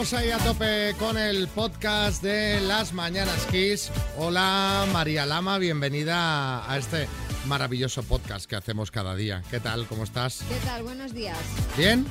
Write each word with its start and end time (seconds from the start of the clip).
Estamos 0.00 0.24
ahí 0.24 0.30
a 0.30 0.38
tope 0.38 0.94
con 0.98 1.18
el 1.18 1.46
podcast 1.48 2.22
de 2.22 2.58
Las 2.62 2.94
Mañanas 2.94 3.44
Kiss. 3.50 3.90
Hola 4.16 4.86
María 4.94 5.26
Lama, 5.26 5.58
bienvenida 5.58 6.72
a 6.72 6.78
este 6.78 7.06
maravilloso 7.44 8.02
podcast 8.02 8.48
que 8.48 8.56
hacemos 8.56 8.90
cada 8.90 9.14
día. 9.14 9.42
¿Qué 9.50 9.60
tal? 9.60 9.86
¿Cómo 9.86 10.04
estás? 10.04 10.42
¿Qué 10.48 10.56
tal? 10.64 10.84
Buenos 10.84 11.12
días. 11.12 11.36
¿Bien? 11.76 12.06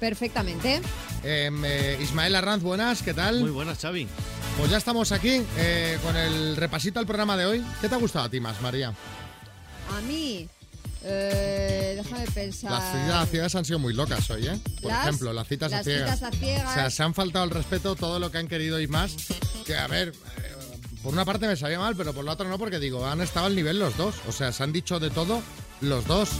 Perfectamente. 0.00 0.80
Em, 1.22 1.62
eh, 1.62 1.98
Ismael 2.00 2.36
Arranz, 2.36 2.62
buenas, 2.62 3.02
¿qué 3.02 3.12
tal? 3.12 3.40
Muy 3.40 3.50
buenas, 3.50 3.82
Xavi. 3.82 4.08
Pues 4.56 4.70
ya 4.70 4.78
estamos 4.78 5.12
aquí 5.12 5.42
eh, 5.58 5.98
con 6.02 6.16
el 6.16 6.56
repasito 6.56 7.00
al 7.00 7.06
programa 7.06 7.36
de 7.36 7.44
hoy. 7.44 7.64
¿Qué 7.82 7.90
te 7.90 7.96
ha 7.96 7.98
gustado 7.98 8.24
a 8.24 8.30
ti 8.30 8.40
más, 8.40 8.62
María? 8.62 8.94
A 9.94 10.00
mí, 10.08 10.48
eh, 11.08 11.94
déjame 12.02 12.26
pensar. 12.32 12.70
Las 12.70 12.92
citas 12.92 13.14
a 13.14 13.26
ciegas 13.26 13.54
han 13.54 13.64
sido 13.64 13.78
muy 13.78 13.94
locas 13.94 14.28
hoy, 14.30 14.46
¿eh? 14.46 14.58
Por 14.82 14.90
Las- 14.90 15.06
ejemplo, 15.06 15.32
las 15.32 15.46
citas 15.48 15.72
a 15.72 15.76
las 15.76 15.84
ciegas. 15.84 16.14
citas 16.18 16.34
a 16.34 16.36
ciegas. 16.36 16.70
O 16.70 16.74
sea, 16.74 16.90
se 16.90 17.02
han 17.02 17.14
faltado 17.14 17.44
el 17.44 17.50
respeto 17.50 17.94
todo 17.96 18.18
lo 18.18 18.30
que 18.30 18.38
han 18.38 18.48
querido 18.48 18.80
y 18.80 18.86
más. 18.88 19.14
Que, 19.64 19.76
a 19.76 19.86
ver, 19.86 20.08
eh, 20.08 20.52
por 21.02 21.12
una 21.12 21.24
parte 21.24 21.46
me 21.46 21.56
sabía 21.56 21.78
mal, 21.78 21.94
pero 21.96 22.12
por 22.12 22.24
la 22.24 22.32
otra 22.32 22.48
no, 22.48 22.58
porque 22.58 22.78
digo, 22.78 23.06
han 23.06 23.20
estado 23.20 23.46
al 23.46 23.54
nivel 23.56 23.78
los 23.78 23.96
dos. 23.96 24.14
O 24.28 24.32
sea, 24.32 24.52
se 24.52 24.62
han 24.62 24.72
dicho 24.72 24.98
de 25.00 25.10
todo 25.10 25.42
los 25.80 26.04
dos. 26.06 26.30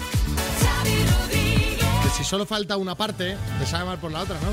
Que 0.84 2.11
si 2.17 2.25
solo 2.25 2.47
falta 2.47 2.77
una 2.77 2.95
parte, 2.97 3.37
te 3.59 3.67
sabe 3.67 3.84
mal 3.84 3.98
por 3.98 4.11
la 4.12 4.20
otra, 4.23 4.37
¿no? 4.41 4.48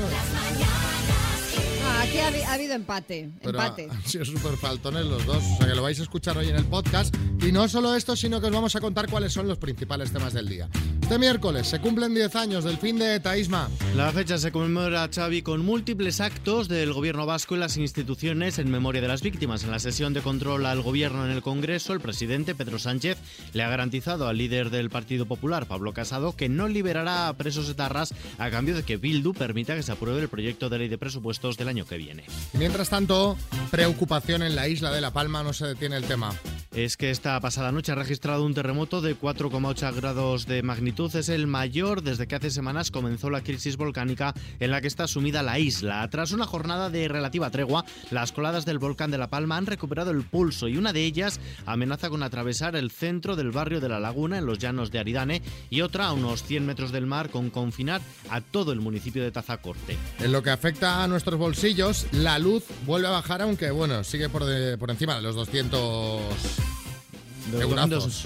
Ah, 1.94 2.02
aquí 2.02 2.18
ha, 2.18 2.50
ha 2.50 2.54
habido 2.54 2.74
empate. 2.74 3.30
Pero 3.42 3.58
empate. 3.58 3.88
han 3.90 4.02
sido 4.04 4.24
súper 4.24 4.56
faltones 4.56 5.04
los 5.04 5.24
dos. 5.26 5.42
O 5.42 5.56
sea, 5.58 5.66
que 5.66 5.74
lo 5.74 5.82
vais 5.82 5.98
a 6.00 6.02
escuchar 6.02 6.36
hoy 6.36 6.48
en 6.48 6.56
el 6.56 6.64
podcast. 6.64 7.14
Y 7.40 7.52
no 7.52 7.68
solo 7.68 7.94
esto, 7.94 8.16
sino 8.16 8.40
que 8.40 8.48
os 8.48 8.52
vamos 8.52 8.74
a 8.74 8.80
contar 8.80 9.08
cuáles 9.08 9.32
son 9.32 9.46
los 9.46 9.58
principales 9.58 10.12
temas 10.12 10.32
del 10.32 10.48
día. 10.48 10.68
Este 11.04 11.18
miércoles 11.18 11.66
se 11.66 11.80
cumplen 11.80 12.14
10 12.14 12.34
años 12.34 12.64
del 12.64 12.78
fin 12.78 12.98
de 12.98 13.20
Taísma. 13.20 13.68
La 13.94 14.10
fecha 14.10 14.38
se 14.38 14.50
conmemora, 14.50 15.06
Xavi, 15.14 15.42
con 15.42 15.62
múltiples 15.62 16.18
actos 16.22 16.66
del 16.66 16.94
gobierno 16.94 17.26
vasco 17.26 17.54
y 17.54 17.58
las 17.58 17.76
instituciones 17.76 18.58
en 18.58 18.70
memoria 18.70 19.02
de 19.02 19.08
las 19.08 19.20
víctimas. 19.20 19.64
En 19.64 19.70
la 19.70 19.80
sesión 19.80 20.14
de 20.14 20.22
control 20.22 20.64
al 20.64 20.80
gobierno 20.80 21.26
en 21.26 21.30
el 21.30 21.42
Congreso, 21.42 21.92
el 21.92 22.00
presidente 22.00 22.54
Pedro 22.54 22.78
Sánchez 22.78 23.18
le 23.52 23.62
ha 23.62 23.68
garantizado 23.68 24.28
al 24.28 24.38
líder 24.38 24.70
del 24.70 24.88
Partido 24.88 25.26
Popular, 25.26 25.66
Pablo 25.66 25.92
Casado, 25.92 26.34
que 26.34 26.48
no 26.48 26.68
liberará 26.68 27.28
a 27.28 27.36
presos 27.36 27.68
etarras 27.68 28.14
a 28.38 28.48
cambio 28.48 28.74
de 28.74 28.82
que 28.82 28.96
Bildu 28.96 29.34
permita 29.34 29.74
que 29.74 29.82
se 29.82 29.92
apruebe 29.92 30.22
el 30.22 30.30
proyecto 30.30 30.70
de 30.70 30.78
ley 30.78 30.88
de 30.88 30.96
presupuestos 30.96 31.58
del 31.58 31.68
año 31.68 31.84
que 31.84 31.98
viene. 31.98 32.24
Y 32.54 32.56
mientras 32.56 32.88
tanto, 32.88 33.36
preocupación 33.70 34.42
en 34.42 34.56
la 34.56 34.68
isla 34.68 34.90
de 34.90 35.02
La 35.02 35.12
Palma, 35.12 35.42
no 35.42 35.52
se 35.52 35.66
detiene 35.66 35.98
el 35.98 36.04
tema. 36.04 36.32
Es 36.74 36.96
que 36.96 37.10
esta 37.10 37.38
pasada 37.40 37.70
noche 37.70 37.92
ha 37.92 37.94
registrado 37.94 38.44
un 38.44 38.54
terremoto 38.54 39.02
de 39.02 39.16
4,8 39.16 39.94
grados 39.94 40.46
de 40.46 40.62
magnitud. 40.62 40.93
Es 40.96 41.28
el 41.28 41.48
mayor 41.48 42.02
desde 42.02 42.26
que 42.28 42.36
hace 42.36 42.50
semanas 42.50 42.90
comenzó 42.92 43.28
la 43.28 43.42
crisis 43.42 43.76
volcánica 43.76 44.32
en 44.60 44.70
la 44.70 44.80
que 44.80 44.86
está 44.86 45.06
sumida 45.08 45.42
la 45.42 45.58
isla. 45.58 46.08
Tras 46.08 46.30
una 46.30 46.46
jornada 46.46 46.88
de 46.88 47.08
relativa 47.08 47.50
tregua, 47.50 47.84
las 48.12 48.30
coladas 48.30 48.64
del 48.64 48.78
volcán 48.78 49.10
de 49.10 49.18
La 49.18 49.28
Palma 49.28 49.56
han 49.56 49.66
recuperado 49.66 50.12
el 50.12 50.22
pulso 50.22 50.68
y 50.68 50.76
una 50.78 50.92
de 50.92 51.04
ellas 51.04 51.40
amenaza 51.66 52.08
con 52.10 52.22
atravesar 52.22 52.76
el 52.76 52.92
centro 52.92 53.34
del 53.34 53.50
barrio 53.50 53.80
de 53.80 53.88
La 53.88 53.98
Laguna 53.98 54.38
en 54.38 54.46
los 54.46 54.58
llanos 54.60 54.92
de 54.92 55.00
Aridane 55.00 55.42
y 55.68 55.80
otra 55.80 56.06
a 56.06 56.12
unos 56.12 56.44
100 56.44 56.64
metros 56.64 56.92
del 56.92 57.06
mar 57.06 57.28
con 57.28 57.50
confinar 57.50 58.00
a 58.30 58.40
todo 58.40 58.72
el 58.72 58.80
municipio 58.80 59.22
de 59.22 59.32
Tazacorte. 59.32 59.96
En 60.20 60.30
lo 60.32 60.42
que 60.44 60.50
afecta 60.50 61.02
a 61.02 61.08
nuestros 61.08 61.38
bolsillos, 61.38 62.06
la 62.12 62.38
luz 62.38 62.62
vuelve 62.86 63.08
a 63.08 63.10
bajar, 63.10 63.42
aunque 63.42 63.70
bueno, 63.72 64.04
sigue 64.04 64.28
por, 64.28 64.42
por 64.78 64.90
encima 64.90 65.16
de 65.16 65.22
los 65.22 65.34
200 65.34 65.80
eurazos. 65.80 66.34
Dos- 66.34 66.73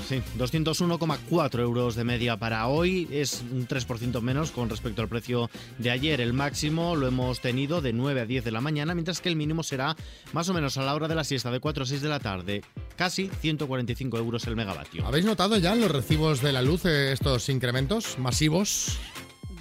sí, 0.08 0.22
201,4 0.38 1.60
euros 1.60 1.94
de 1.94 2.04
media 2.04 2.36
para 2.36 2.66
hoy. 2.66 3.08
Es 3.10 3.42
un 3.50 3.66
3% 3.66 4.20
menos 4.20 4.50
con 4.50 4.68
respecto 4.68 5.02
al 5.02 5.08
precio 5.08 5.50
de 5.78 5.90
ayer. 5.90 6.20
El 6.20 6.32
máximo 6.32 6.96
lo 6.96 7.06
hemos 7.06 7.40
tenido 7.40 7.80
de 7.80 7.92
9 7.92 8.20
a 8.22 8.26
10 8.26 8.44
de 8.44 8.50
la 8.50 8.60
mañana, 8.60 8.94
mientras 8.94 9.20
que 9.20 9.28
el 9.28 9.36
mínimo 9.36 9.62
será 9.62 9.96
más 10.32 10.48
o 10.48 10.54
menos 10.54 10.76
a 10.78 10.82
la 10.82 10.94
hora 10.94 11.08
de 11.08 11.14
la 11.14 11.24
siesta, 11.24 11.50
de 11.50 11.60
4 11.60 11.82
a 11.82 11.86
6 11.86 12.02
de 12.02 12.08
la 12.08 12.20
tarde. 12.20 12.62
Casi 12.96 13.30
145 13.40 14.18
euros 14.18 14.46
el 14.46 14.56
megavatio. 14.56 15.06
¿Habéis 15.06 15.24
notado 15.24 15.56
ya 15.58 15.72
en 15.72 15.80
los 15.80 15.90
recibos 15.90 16.42
de 16.42 16.52
la 16.52 16.62
luz 16.62 16.84
eh, 16.84 17.12
estos 17.12 17.48
incrementos 17.48 18.18
masivos? 18.18 18.98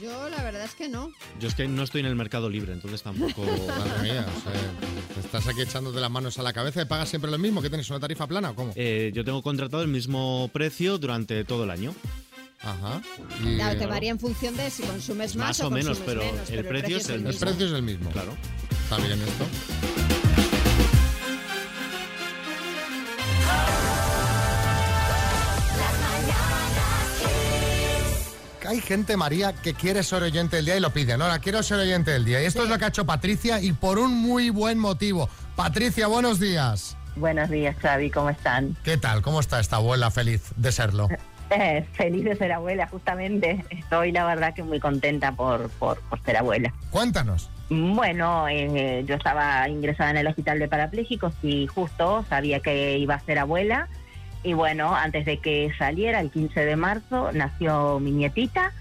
Yo 0.02 0.30
la 0.30 0.44
verdad 0.44 0.64
es 0.66 0.76
que 0.76 0.88
no. 0.90 1.12
Yo 1.40 1.48
es 1.48 1.56
que 1.56 1.68
no 1.68 1.84
estoy 1.84 2.02
en 2.02 2.08
el 2.08 2.16
mercado 2.16 2.50
libre, 2.50 2.74
entonces 2.74 3.02
tampoco... 3.02 3.42
Madre 3.68 4.02
mía, 4.04 4.26
o 4.38 4.42
sea, 4.42 4.54
te 5.16 5.20
estás 5.20 5.48
aquí 5.48 5.62
echándote 5.62 6.00
las 6.00 6.12
manos 6.12 6.38
a 6.38 6.44
la 6.44 6.54
cabeza 6.54 6.82
y 6.82 6.86
pagas 6.86 7.10
siempre 7.10 7.32
lo 7.32 7.38
mismo. 7.38 7.62
¿Que 7.62 7.70
tienes 7.70 7.90
una 7.90 8.00
tarifa 8.00 8.28
plana 8.28 8.52
o 8.52 8.56
cómo? 8.56 8.74
Eh, 8.76 9.12
yo 9.14 9.24
tengo 9.26 9.42
contratado 9.42 9.82
el 9.84 9.90
mismo 9.90 10.50
precio 10.54 10.98
durante 10.98 11.44
todo 11.46 11.64
el 11.64 11.72
año. 11.72 11.96
Ajá. 12.62 13.02
Y, 13.44 13.56
Claro, 13.56 13.80
te 13.80 13.86
varía 13.86 14.12
en 14.12 14.20
función 14.20 14.56
de 14.58 14.70
si 14.70 14.84
consumes 14.84 15.36
más, 15.36 15.48
Más 15.48 15.62
o 15.62 15.70
menos, 15.70 16.00
consumes 16.00 16.06
pero 16.22 16.34
menos, 16.34 16.50
el 16.50 16.66
precio 16.66 16.98
es 16.98 17.10
el 17.10 17.16
el 17.16 17.22
mismo. 17.24 17.40
precio 17.40 17.66
es 17.68 17.72
el 17.74 17.82
mismo. 17.84 18.10
Claro. 18.12 18.34
Está 18.84 18.98
bien 18.98 19.20
esto. 19.22 20.07
Que 28.68 28.74
Hay 28.74 28.82
gente, 28.82 29.16
María, 29.18 29.54
que 29.54 29.74
quiere 29.74 30.04
ser 30.04 30.24
oyente 30.24 30.58
del 30.58 30.66
día 30.66 30.78
y 30.78 30.80
lo 30.80 30.92
pide. 30.92 31.18
No, 31.18 31.28
la 31.28 31.40
quiero 31.40 31.64
ser 31.64 31.80
oyente 31.80 32.12
del 32.12 32.26
día. 32.26 32.42
Y 32.42 32.46
esto 32.46 32.64
es 32.64 32.70
lo 32.70 32.78
que 32.78 32.86
ha 32.86 32.88
hecho 32.90 33.06
Patricia 33.06 33.62
y 33.62 33.72
por 33.72 33.98
un 33.98 34.14
muy 34.14 34.50
buen 34.50 34.78
motivo. 34.78 35.30
Patricia, 35.56 36.08
buenos 36.08 36.40
días. 36.40 36.98
Buenos 37.16 37.50
días, 37.50 37.76
Xavi, 37.78 38.12
¿cómo 38.12 38.30
están? 38.30 38.76
¿Qué 38.84 38.98
tal? 38.98 39.22
¿Cómo 39.22 39.40
está 39.40 39.60
esta 39.60 39.78
abuela 39.78 40.12
feliz 40.12 40.52
de 40.56 40.72
serlo? 40.72 41.08
Eh, 41.50 41.86
feliz 41.94 42.26
de 42.26 42.36
ser 42.36 42.52
abuela, 42.52 42.88
justamente. 42.88 43.64
Estoy, 43.70 44.12
la 44.12 44.26
verdad, 44.26 44.54
que 44.54 44.64
muy 44.64 44.82
contenta 44.82 45.32
por, 45.32 45.70
por, 45.70 45.98
por 46.02 46.22
ser 46.24 46.36
abuela. 46.36 46.74
Cuéntanos. 46.90 47.50
Bueno, 47.70 48.50
eh, 48.50 49.06
yo 49.06 49.16
estaba 49.16 49.70
ingresada 49.70 50.12
en 50.12 50.18
el 50.18 50.28
hospital 50.28 50.60
de 50.60 50.68
parapléjicos 50.68 51.34
y 51.42 51.68
justo 51.68 52.26
sabía 52.28 52.60
que 52.60 52.98
iba 52.98 53.16
a 53.16 53.20
ser 53.22 53.40
abuela. 53.40 53.88
Y 54.48 54.54
bueno, 54.54 54.96
antes 54.96 55.26
de 55.26 55.40
que 55.40 55.74
saliera, 55.78 56.22
el 56.22 56.32
15 56.32 56.64
de 56.64 56.78
marzo, 56.78 57.32
nació 57.34 58.00
mi 58.00 58.12
nietita. 58.12 58.72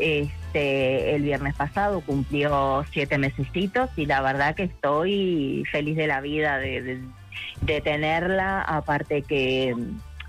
Este, 0.00 1.14
el 1.14 1.22
viernes 1.22 1.54
pasado 1.54 2.00
cumplió 2.00 2.84
siete 2.92 3.16
mesecitos 3.16 3.90
y 3.96 4.06
la 4.06 4.20
verdad 4.22 4.56
que 4.56 4.64
estoy 4.64 5.62
feliz 5.70 5.96
de 5.96 6.08
la 6.08 6.20
vida 6.20 6.58
de, 6.58 7.00
de- 7.62 7.80
tenerla. 7.80 8.60
Aparte 8.62 9.22
que 9.22 9.76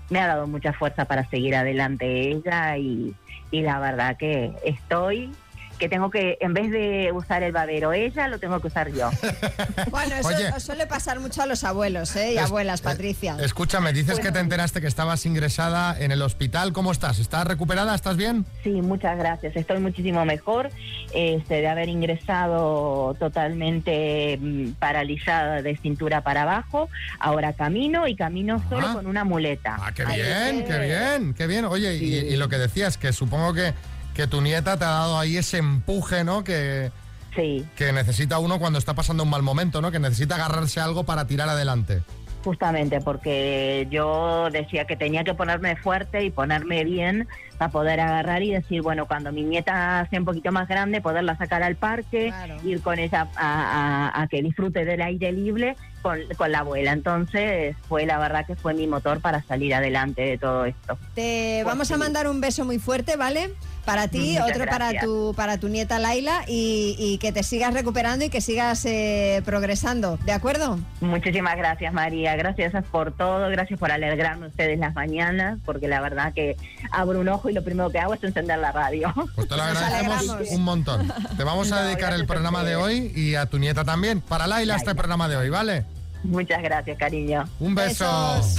me 0.08 0.20
ha 0.20 0.28
dado 0.28 0.46
mucha 0.46 0.72
fuerza 0.72 1.04
para 1.04 1.28
seguir 1.30 1.56
adelante 1.56 2.28
ella 2.30 2.78
y, 2.78 3.12
y 3.50 3.62
la 3.62 3.80
verdad 3.80 4.16
que 4.16 4.52
estoy 4.64 5.32
que 5.78 5.88
tengo 5.88 6.10
que, 6.10 6.38
en 6.40 6.54
vez 6.54 6.70
de 6.70 7.10
usar 7.12 7.42
el 7.42 7.52
babero 7.52 7.92
ella, 7.92 8.28
lo 8.28 8.38
tengo 8.38 8.60
que 8.60 8.68
usar 8.68 8.90
yo. 8.92 9.10
Bueno, 9.90 10.14
eso 10.16 10.28
Oye. 10.28 10.60
suele 10.60 10.86
pasar 10.86 11.20
mucho 11.20 11.42
a 11.42 11.46
los 11.46 11.62
abuelos 11.64 12.14
¿eh? 12.16 12.32
y 12.32 12.36
Es- 12.38 12.44
abuelas, 12.44 12.80
eh, 12.80 12.84
Patricia. 12.84 13.36
Escúchame, 13.40 13.92
dices 13.92 14.14
Bueno. 14.16 14.22
que 14.24 14.32
te 14.32 14.38
enteraste 14.40 14.80
que 14.80 14.86
estabas 14.86 15.24
ingresada 15.26 15.98
en 15.98 16.12
el 16.12 16.22
hospital. 16.22 16.72
¿Cómo 16.72 16.92
estás? 16.92 17.18
¿Estás 17.18 17.46
recuperada? 17.46 17.94
¿Estás 17.94 18.16
bien? 18.16 18.44
Sí, 18.64 18.70
muchas 18.82 19.16
gracias. 19.18 19.54
Estoy 19.56 19.78
muchísimo 19.80 20.24
mejor 20.24 20.70
este, 21.14 21.54
de 21.60 21.68
haber 21.68 21.88
ingresado 21.88 23.14
totalmente 23.18 24.38
mm, 24.40 24.72
paralizada 24.78 25.62
de 25.62 25.76
cintura 25.76 26.22
para 26.22 26.42
abajo. 26.42 26.88
Ahora 27.18 27.52
camino 27.52 28.06
y 28.06 28.16
camino 28.16 28.62
solo 28.68 28.86
Ah. 28.88 28.92
con 28.94 29.06
una 29.06 29.24
muleta. 29.24 29.76
Ah, 29.80 29.92
qué 29.94 30.04
bien, 30.04 30.64
que- 30.64 30.64
qué 30.72 30.78
bien, 30.80 31.34
qué 31.34 31.46
bien. 31.46 31.64
Oye, 31.64 31.94
y 31.96 32.36
lo 32.36 32.48
que 32.48 32.58
decías, 32.58 32.98
que 32.98 33.12
supongo 33.12 33.52
que, 33.54 33.72
que 34.16 34.26
tu 34.26 34.40
nieta 34.40 34.78
te 34.78 34.84
ha 34.84 34.88
dado 34.88 35.18
ahí 35.18 35.36
ese 35.36 35.58
empuje, 35.58 36.24
¿no? 36.24 36.42
Que, 36.42 36.90
Sí, 37.36 37.66
que 37.76 37.92
necesita 37.92 38.38
uno 38.38 38.58
cuando 38.58 38.78
está 38.78 38.94
pasando 38.94 39.24
un 39.24 39.28
mal 39.28 39.42
momento, 39.42 39.82
¿no? 39.82 39.92
Que 39.92 39.98
necesita 39.98 40.36
agarrarse 40.36 40.80
a 40.80 40.84
algo 40.84 41.04
para 41.04 41.26
tirar 41.26 41.48
adelante. 41.50 42.00
justamente 42.42 43.00
porque 43.00 43.86
yo 43.90 44.48
decía 44.50 44.86
que 44.86 44.96
tenía 44.96 45.22
que 45.24 45.34
ponerme 45.34 45.76
fuerte 45.76 46.24
y 46.24 46.30
ponerme 46.30 46.84
bien 46.84 47.28
para 47.56 47.70
poder 47.70 48.00
agarrar 48.00 48.42
y 48.42 48.52
decir, 48.52 48.82
bueno, 48.82 49.06
cuando 49.06 49.32
mi 49.32 49.42
nieta 49.42 50.06
sea 50.10 50.18
un 50.18 50.24
poquito 50.24 50.52
más 50.52 50.68
grande, 50.68 51.00
poderla 51.00 51.36
sacar 51.36 51.62
al 51.62 51.76
parque, 51.76 52.28
Claro. 52.28 52.56
ir 52.64 52.80
con 52.82 52.98
ella 52.98 53.28
a, 53.36 54.10
a- 54.16 54.22
a 54.22 54.26
que 54.28 54.42
disfrute 54.42 54.84
del 54.84 55.02
aire 55.02 55.32
libre 55.32 55.76
con, 56.02 56.18
con 56.36 56.52
la 56.52 56.60
abuela. 56.60 56.92
Entonces 56.92 57.76
fue 57.88 58.06
la 58.06 58.18
verdad 58.18 58.46
que 58.46 58.56
fue 58.56 58.74
mi 58.74 58.86
motor 58.86 59.20
para 59.20 59.42
salir 59.42 59.74
adelante 59.74 60.22
de 60.22 60.38
todo 60.38 60.64
esto. 60.64 60.98
Te 61.14 61.60
Pues 61.62 61.64
vamos 61.66 61.90
a 61.90 61.94
sí. 61.94 62.00
mandar 62.00 62.28
un 62.28 62.40
beso 62.40 62.64
muy 62.64 62.78
fuerte, 62.78 63.16
¿vale? 63.16 63.50
Para 63.84 64.08
ti, 64.08 64.32
Muchas 64.36 64.50
otro 64.50 64.66
para 64.66 64.98
tu, 64.98 65.32
para 65.36 65.58
tu 65.58 65.68
nieta 65.68 66.00
Laila 66.00 66.40
y, 66.48 66.96
y 66.98 67.18
que 67.18 67.30
te 67.30 67.44
sigas 67.44 67.72
recuperando 67.72 68.24
y 68.24 68.30
que 68.30 68.40
sigas 68.40 68.84
eh, 68.84 69.42
progresando, 69.44 70.16
¿de 70.24 70.32
acuerdo? 70.32 70.78
Muchísimas 71.00 71.56
gracias 71.56 71.92
María, 71.92 72.34
gracias 72.34 72.72
por 72.90 73.12
todo, 73.12 73.48
gracias 73.48 73.78
por 73.78 73.92
alegrarme 73.92 74.48
ustedes 74.48 74.80
las 74.80 74.92
mañanas, 74.96 75.60
porque 75.64 75.86
la 75.86 76.00
verdad 76.00 76.32
que 76.34 76.56
abro 76.90 77.20
un 77.20 77.28
ojo 77.28 77.45
y 77.48 77.52
lo 77.52 77.62
primero 77.62 77.90
que 77.90 77.98
hago 77.98 78.14
es 78.14 78.22
encender 78.24 78.58
la 78.58 78.72
radio. 78.72 79.12
Pues 79.34 79.48
te 79.48 79.56
lo 79.56 79.62
agradecemos 79.64 80.24
un 80.50 80.62
montón. 80.64 81.12
Te 81.36 81.44
vamos 81.44 81.70
a 81.72 81.80
No, 81.80 81.86
dedicar 81.86 82.12
el 82.12 82.26
programa 82.26 82.62
de 82.64 82.76
hoy 82.76 83.12
y 83.14 83.34
a 83.34 83.46
tu 83.46 83.58
nieta 83.58 83.84
también. 83.84 84.20
Para 84.20 84.46
Laila 84.46 84.74
este 84.76 84.86
Laila. 84.86 84.98
programa 84.98 85.28
de 85.28 85.36
hoy, 85.36 85.48
¿vale? 85.50 85.84
Muchas 86.24 86.62
gracias, 86.62 86.98
cariño. 86.98 87.44
Un 87.60 87.74
beso. 87.74 88.04
Besos. 88.36 88.56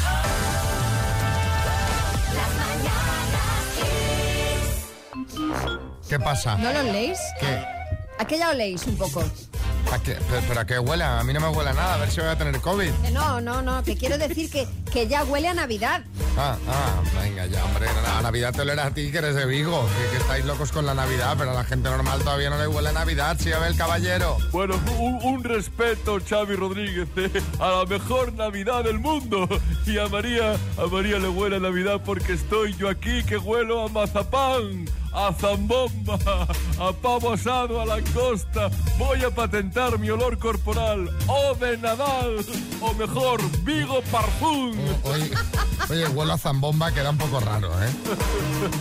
¿Qué 6.10 6.19
pasa? 6.19 6.57
¿No 6.57 6.72
lo 6.72 6.83
leéis? 6.83 7.19
¿Qué? 7.40 7.63
¿A 8.19 8.25
qué 8.25 8.38
ya 8.38 8.48
lo 8.51 8.54
leéis 8.57 8.86
un 8.88 8.98
poco? 8.98 9.22
¿A 9.92 10.00
qué? 10.00 10.18
Pero, 10.30 10.42
pero 10.48 10.60
¿a 10.62 10.66
qué 10.66 10.80
huele? 10.80 11.04
A 11.04 11.24
mí 11.24 11.33
no 11.33 11.40
me 11.40 11.50
huele 11.50 11.69
a 11.69 11.74
nada, 11.74 11.94
a 11.95 11.98
ver 11.98 12.10
si 12.10 12.19
voy 12.19 12.30
a 12.30 12.38
tener 12.38 12.60
COVID. 12.60 12.92
Que 13.06 13.12
no, 13.12 13.40
no, 13.42 13.62
no, 13.62 13.83
que 13.83 13.95
quiero 13.95 14.18
decir 14.18 14.50
que, 14.50 14.68
que 14.97 15.07
ya 15.07 15.23
huele 15.25 15.47
a 15.47 15.53
Navidad. 15.53 16.01
Ah, 16.39 16.57
ah, 16.67 17.03
venga 17.21 17.45
ya, 17.45 17.63
hombre, 17.65 17.88
a 17.88 18.21
Navidad 18.23 18.51
te 18.51 18.61
olerá 18.61 18.88
a 18.88 18.91
ti 18.91 19.11
que 19.11 19.19
eres 19.19 19.35
de 19.35 19.45
Vigo, 19.45 19.88
que, 19.88 20.09
que 20.09 20.17
estáis 20.17 20.44
locos 20.44 20.71
con 20.71 20.88
la 20.88 20.95
Navidad, 20.95 21.35
pero 21.38 21.51
a 21.51 21.53
la 21.53 21.63
gente 21.63 21.88
normal 21.88 22.19
todavía 22.23 22.49
no 22.49 22.57
le 22.57 22.67
huele 22.67 22.89
a 22.89 22.94
Navidad, 22.94 23.38
si 23.39 23.49
ve 23.49 23.67
el 23.67 23.77
caballero. 23.77 24.38
Bueno, 24.51 24.73
un, 24.97 25.19
un 25.21 25.44
respeto, 25.44 26.17
Xavi 26.27 26.55
Rodríguez, 26.55 27.07
eh, 27.15 27.44
a 27.59 27.69
la 27.69 27.85
mejor 27.85 28.33
Navidad 28.33 28.83
del 28.83 28.97
mundo. 28.97 29.47
Y 29.85 29.99
a 29.99 30.07
María, 30.07 30.53
a 30.53 30.88
María 30.91 31.19
le 31.19 31.29
huele 31.29 31.57
a 31.57 31.59
Navidad 31.59 32.01
porque 32.03 32.33
estoy 32.33 32.75
yo 32.75 32.89
aquí 32.89 33.23
que 33.23 33.38
huelo 33.38 33.83
a 33.83 33.89
mazapán, 33.89 34.85
a 35.13 35.31
zambomba, 35.33 36.17
a 36.79 36.91
pavo 36.91 37.33
asado, 37.33 37.81
a 37.81 37.85
langosta. 37.85 38.69
Voy 38.97 39.23
a 39.23 39.29
patentar 39.29 39.97
mi 39.97 40.09
olor 40.09 40.38
corporal, 40.38 41.09
o 41.27 41.55
de 41.55 41.77
Nadal, 41.77 42.45
o 42.81 42.94
mejor, 42.94 43.39
Vigo 43.63 44.01
Parfum. 44.11 44.75
Oye, 45.04 45.31
oye, 45.89 46.07
huelo 46.10 46.34
a 46.34 46.38
zambomba, 46.38 46.92
queda 46.92 47.10
un 47.12 47.18
poco 47.18 47.39
raro, 47.39 47.69
¿eh? 47.84 47.89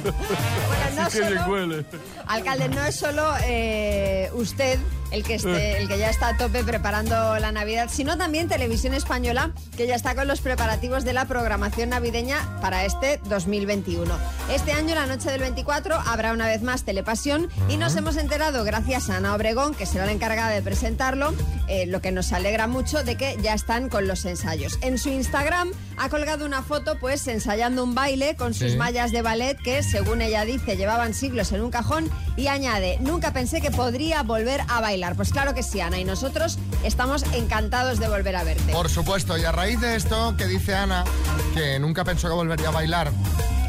Bueno, 0.05 1.03
no 1.03 1.09
Qué 1.11 1.21
bien 1.21 1.39
solo, 1.39 1.51
huele. 1.53 1.87
alcalde, 2.27 2.69
no 2.69 2.85
es 2.85 2.97
solo 2.97 3.33
eh, 3.45 4.31
usted 4.35 4.79
el 5.11 5.23
que, 5.23 5.35
esté, 5.37 5.79
el 5.79 5.89
que 5.89 5.99
ya 5.99 6.11
está 6.11 6.29
a 6.29 6.37
tope 6.37 6.65
preparando 6.65 7.39
la 7.39 7.53
Navidad, 7.53 7.89
sino 7.93 8.17
también 8.19 8.49
Televisión 8.49 8.95
Española, 8.95 9.53
que 9.77 9.87
ya 9.87 9.95
está 9.95 10.15
con 10.15 10.27
los 10.29 10.41
preparativos 10.41 11.05
de 11.05 11.13
la 11.13 11.25
programación 11.27 11.91
navideña 11.91 12.59
para 12.61 12.85
este 12.85 13.21
2021. 13.29 14.13
Este 14.51 14.73
año, 14.73 14.95
la 14.95 15.07
noche 15.07 15.31
del 15.31 15.41
24, 15.41 15.95
habrá 16.07 16.33
una 16.33 16.47
vez 16.47 16.63
más 16.63 16.83
Telepasión 16.85 17.49
y 17.69 17.77
nos 17.77 17.95
hemos 17.97 18.17
enterado, 18.17 18.65
gracias 18.65 19.11
a 19.11 19.17
Ana 19.17 19.35
Obregón, 19.35 19.75
que 19.75 19.87
será 19.87 20.07
la 20.07 20.13
encargada 20.13 20.51
de 20.51 20.63
presentarlo, 20.63 21.33
eh, 21.69 21.87
lo 21.87 22.01
que 22.01 22.13
nos 22.13 22.33
alegra 22.33 22.67
mucho 22.67 23.03
de 23.05 23.17
que 23.17 23.37
ya 23.43 23.55
están 23.55 23.89
con 23.89 24.07
los 24.09 24.25
ensayos. 24.25 24.79
En 24.83 24.99
su 24.99 25.09
Instagram 25.09 25.71
ha 25.97 26.09
colgado 26.09 26.45
una 26.45 26.63
foto, 26.63 26.99
pues, 26.99 27.27
ensayando 27.29 27.83
un 27.85 27.95
baile 27.95 28.37
con 28.37 28.55
sus 28.55 28.73
Sí. 28.73 28.77
mallas 28.77 29.13
de 29.13 29.23
ballet 29.23 29.57
que, 29.63 29.83
según 29.83 30.21
ella 30.23 30.45
dice, 30.45 30.77
llevaban 30.77 31.15
siglos 31.15 31.53
en 31.53 31.61
un 31.63 31.71
cajón 31.71 32.11
y 32.37 32.49
añade, 32.49 32.99
nunca 33.01 33.33
pensé 33.33 33.61
que 33.61 33.71
podría 33.71 34.23
volver 34.23 34.61
a 34.69 34.81
bailar. 34.81 34.96
Pues 35.17 35.31
claro 35.31 35.55
que 35.55 35.63
sí, 35.63 35.81
Ana, 35.81 35.99
y 35.99 36.05
nosotros 36.05 36.59
estamos 36.83 37.23
encantados 37.35 37.99
de 37.99 38.09
volver 38.09 38.35
a 38.35 38.45
verte. 38.45 38.73
Por 38.73 38.89
supuesto, 38.89 39.37
y 39.37 39.45
a 39.45 39.53
raíz 39.53 39.79
de 39.81 39.95
esto 39.95 40.35
que 40.39 40.47
dice 40.47 40.75
Ana, 40.75 41.05
que 41.53 41.79
nunca 41.79 42.03
pensó 42.03 42.29
que 42.29 42.35
volvería 42.35 42.69
a 42.69 42.71
bailar, 42.71 43.13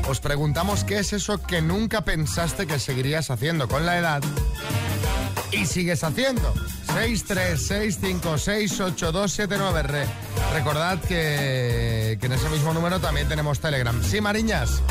os 0.08 0.22
preguntamos 0.22 0.86
qué 0.86 1.00
es 1.00 1.12
eso 1.12 1.42
que 1.42 1.62
nunca 1.62 2.06
pensaste 2.06 2.66
que 2.66 2.80
seguirías 2.80 3.30
haciendo 3.30 3.68
con 3.68 3.86
la 3.86 3.98
edad 3.98 4.24
y 5.52 5.66
sigues 5.66 6.06
haciendo. 6.06 6.54
636568279. 6.96 9.84
Re. 9.84 10.06
Recordad 10.54 11.02
que, 11.02 12.18
que 12.22 12.26
en 12.26 12.32
ese 12.32 12.48
mismo 12.50 12.74
número 12.74 13.02
también 13.02 13.28
tenemos 13.28 13.60
Telegram. 13.60 14.02
Sí, 14.02 14.22
Mariñas. 14.22 14.82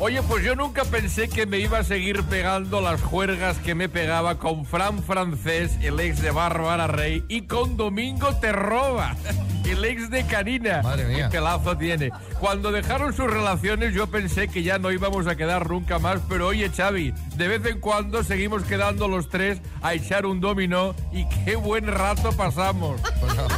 Oye, 0.00 0.22
pues 0.22 0.44
yo 0.44 0.54
nunca 0.54 0.84
pensé 0.84 1.28
que 1.28 1.44
me 1.44 1.58
iba 1.58 1.78
a 1.78 1.84
seguir 1.84 2.22
pegando 2.22 2.80
las 2.80 3.02
juergas 3.02 3.58
que 3.58 3.74
me 3.74 3.88
pegaba 3.88 4.38
con 4.38 4.64
Fran 4.64 5.02
Francés, 5.02 5.76
el 5.82 5.98
ex 5.98 6.22
de 6.22 6.30
Bárbara 6.30 6.86
Rey, 6.86 7.24
y 7.26 7.42
con 7.42 7.76
Domingo 7.76 8.32
Terroba, 8.36 9.16
el 9.64 9.84
ex 9.84 10.08
de 10.08 10.24
Karina. 10.24 10.82
Madre 10.82 11.04
mía. 11.06 11.28
Qué 11.28 11.38
pelazo 11.38 11.76
tiene. 11.76 12.12
Cuando 12.38 12.70
dejaron 12.70 13.12
sus 13.12 13.28
relaciones 13.28 13.92
yo 13.92 14.06
pensé 14.06 14.46
que 14.46 14.62
ya 14.62 14.78
no 14.78 14.92
íbamos 14.92 15.26
a 15.26 15.34
quedar 15.34 15.68
nunca 15.68 15.98
más, 15.98 16.20
pero 16.28 16.46
oye 16.46 16.70
Xavi, 16.70 17.12
de 17.34 17.48
vez 17.48 17.66
en 17.66 17.80
cuando 17.80 18.22
seguimos 18.22 18.62
quedando 18.62 19.08
los 19.08 19.28
tres 19.28 19.60
a 19.82 19.94
echar 19.94 20.26
un 20.26 20.40
dominó 20.40 20.94
y 21.12 21.28
qué 21.44 21.56
buen 21.56 21.88
rato 21.88 22.30
pasamos. 22.36 23.00
Bueno, 23.20 23.48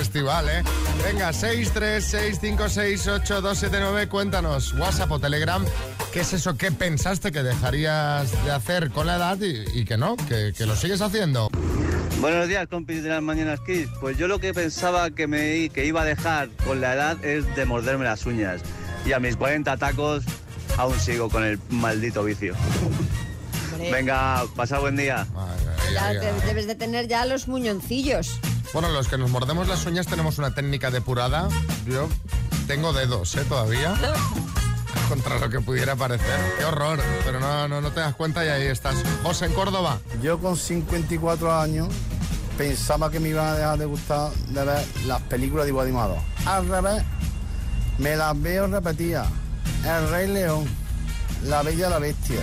festival, 0.00 0.48
¿eh? 0.48 0.62
Venga, 1.04 1.30
636568279, 1.30 4.08
cuéntanos, 4.08 4.72
WhatsApp 4.72 5.10
o 5.10 5.20
Telegram, 5.20 5.62
¿qué 6.10 6.20
es 6.20 6.32
eso 6.32 6.56
que 6.56 6.72
pensaste 6.72 7.30
que 7.30 7.42
dejarías 7.42 8.32
de 8.46 8.50
hacer 8.50 8.92
con 8.92 9.06
la 9.06 9.16
edad 9.16 9.38
y, 9.42 9.62
y 9.78 9.84
que 9.84 9.98
no, 9.98 10.16
que, 10.16 10.54
que 10.56 10.64
lo 10.64 10.74
sigues 10.74 11.02
haciendo? 11.02 11.50
Buenos 12.18 12.48
días, 12.48 12.66
compis 12.66 13.02
de 13.02 13.10
las 13.10 13.20
Mañanas 13.20 13.60
Kiss. 13.60 13.88
Pues 14.00 14.16
yo 14.16 14.26
lo 14.26 14.38
que 14.38 14.54
pensaba 14.54 15.10
que, 15.10 15.26
me, 15.26 15.68
que 15.68 15.84
iba 15.84 16.00
a 16.00 16.06
dejar 16.06 16.48
con 16.64 16.80
la 16.80 16.94
edad 16.94 17.22
es 17.22 17.54
de 17.54 17.66
morderme 17.66 18.06
las 18.06 18.24
uñas. 18.24 18.62
Y 19.04 19.12
a 19.12 19.20
mis 19.20 19.36
40 19.36 19.76
tacos 19.76 20.24
aún 20.78 20.98
sigo 20.98 21.28
con 21.28 21.44
el 21.44 21.58
maldito 21.68 22.24
vicio. 22.24 22.54
Venga, 23.78 24.44
pasa 24.56 24.78
buen 24.78 24.96
día. 24.96 25.26
Ya 25.92 26.14
debes 26.46 26.66
de 26.66 26.74
tener 26.74 27.06
ya 27.06 27.26
los 27.26 27.48
muñoncillos. 27.48 28.40
Bueno, 28.72 28.88
los 28.90 29.08
que 29.08 29.18
nos 29.18 29.30
mordemos 29.30 29.66
las 29.66 29.84
uñas 29.86 30.06
tenemos 30.06 30.38
una 30.38 30.54
técnica 30.54 30.92
depurada. 30.92 31.48
Yo 31.86 32.08
tengo 32.68 32.92
dedos, 32.92 33.34
¿eh? 33.34 33.44
Todavía. 33.48 33.94
Contra 35.08 35.40
lo 35.40 35.50
que 35.50 35.60
pudiera 35.60 35.96
parecer. 35.96 36.38
Qué 36.56 36.64
horror. 36.64 37.00
Pero 37.24 37.40
no, 37.40 37.66
no, 37.66 37.80
no 37.80 37.90
te 37.90 37.98
das 37.98 38.14
cuenta 38.14 38.44
y 38.44 38.48
ahí 38.48 38.66
estás. 38.66 38.94
José 39.24 39.46
en 39.46 39.54
Córdoba. 39.54 39.98
Yo 40.22 40.38
con 40.38 40.56
54 40.56 41.60
años 41.60 41.88
pensaba 42.56 43.10
que 43.10 43.18
me 43.18 43.30
iban 43.30 43.46
a 43.48 43.54
dejar 43.54 43.78
de 43.78 43.86
gustar 43.86 44.30
de 44.32 44.64
ver 44.64 44.86
las 45.06 45.20
películas 45.22 45.66
de 45.66 45.80
animado. 45.80 46.16
Al 46.46 46.68
revés, 46.68 47.02
me 47.98 48.14
las 48.14 48.40
veo 48.40 48.68
repetidas. 48.68 49.26
El 49.84 50.10
Rey 50.10 50.28
León, 50.28 50.64
La 51.44 51.62
Bella 51.62 51.88
y 51.88 51.90
la 51.90 51.98
Bestia, 51.98 52.42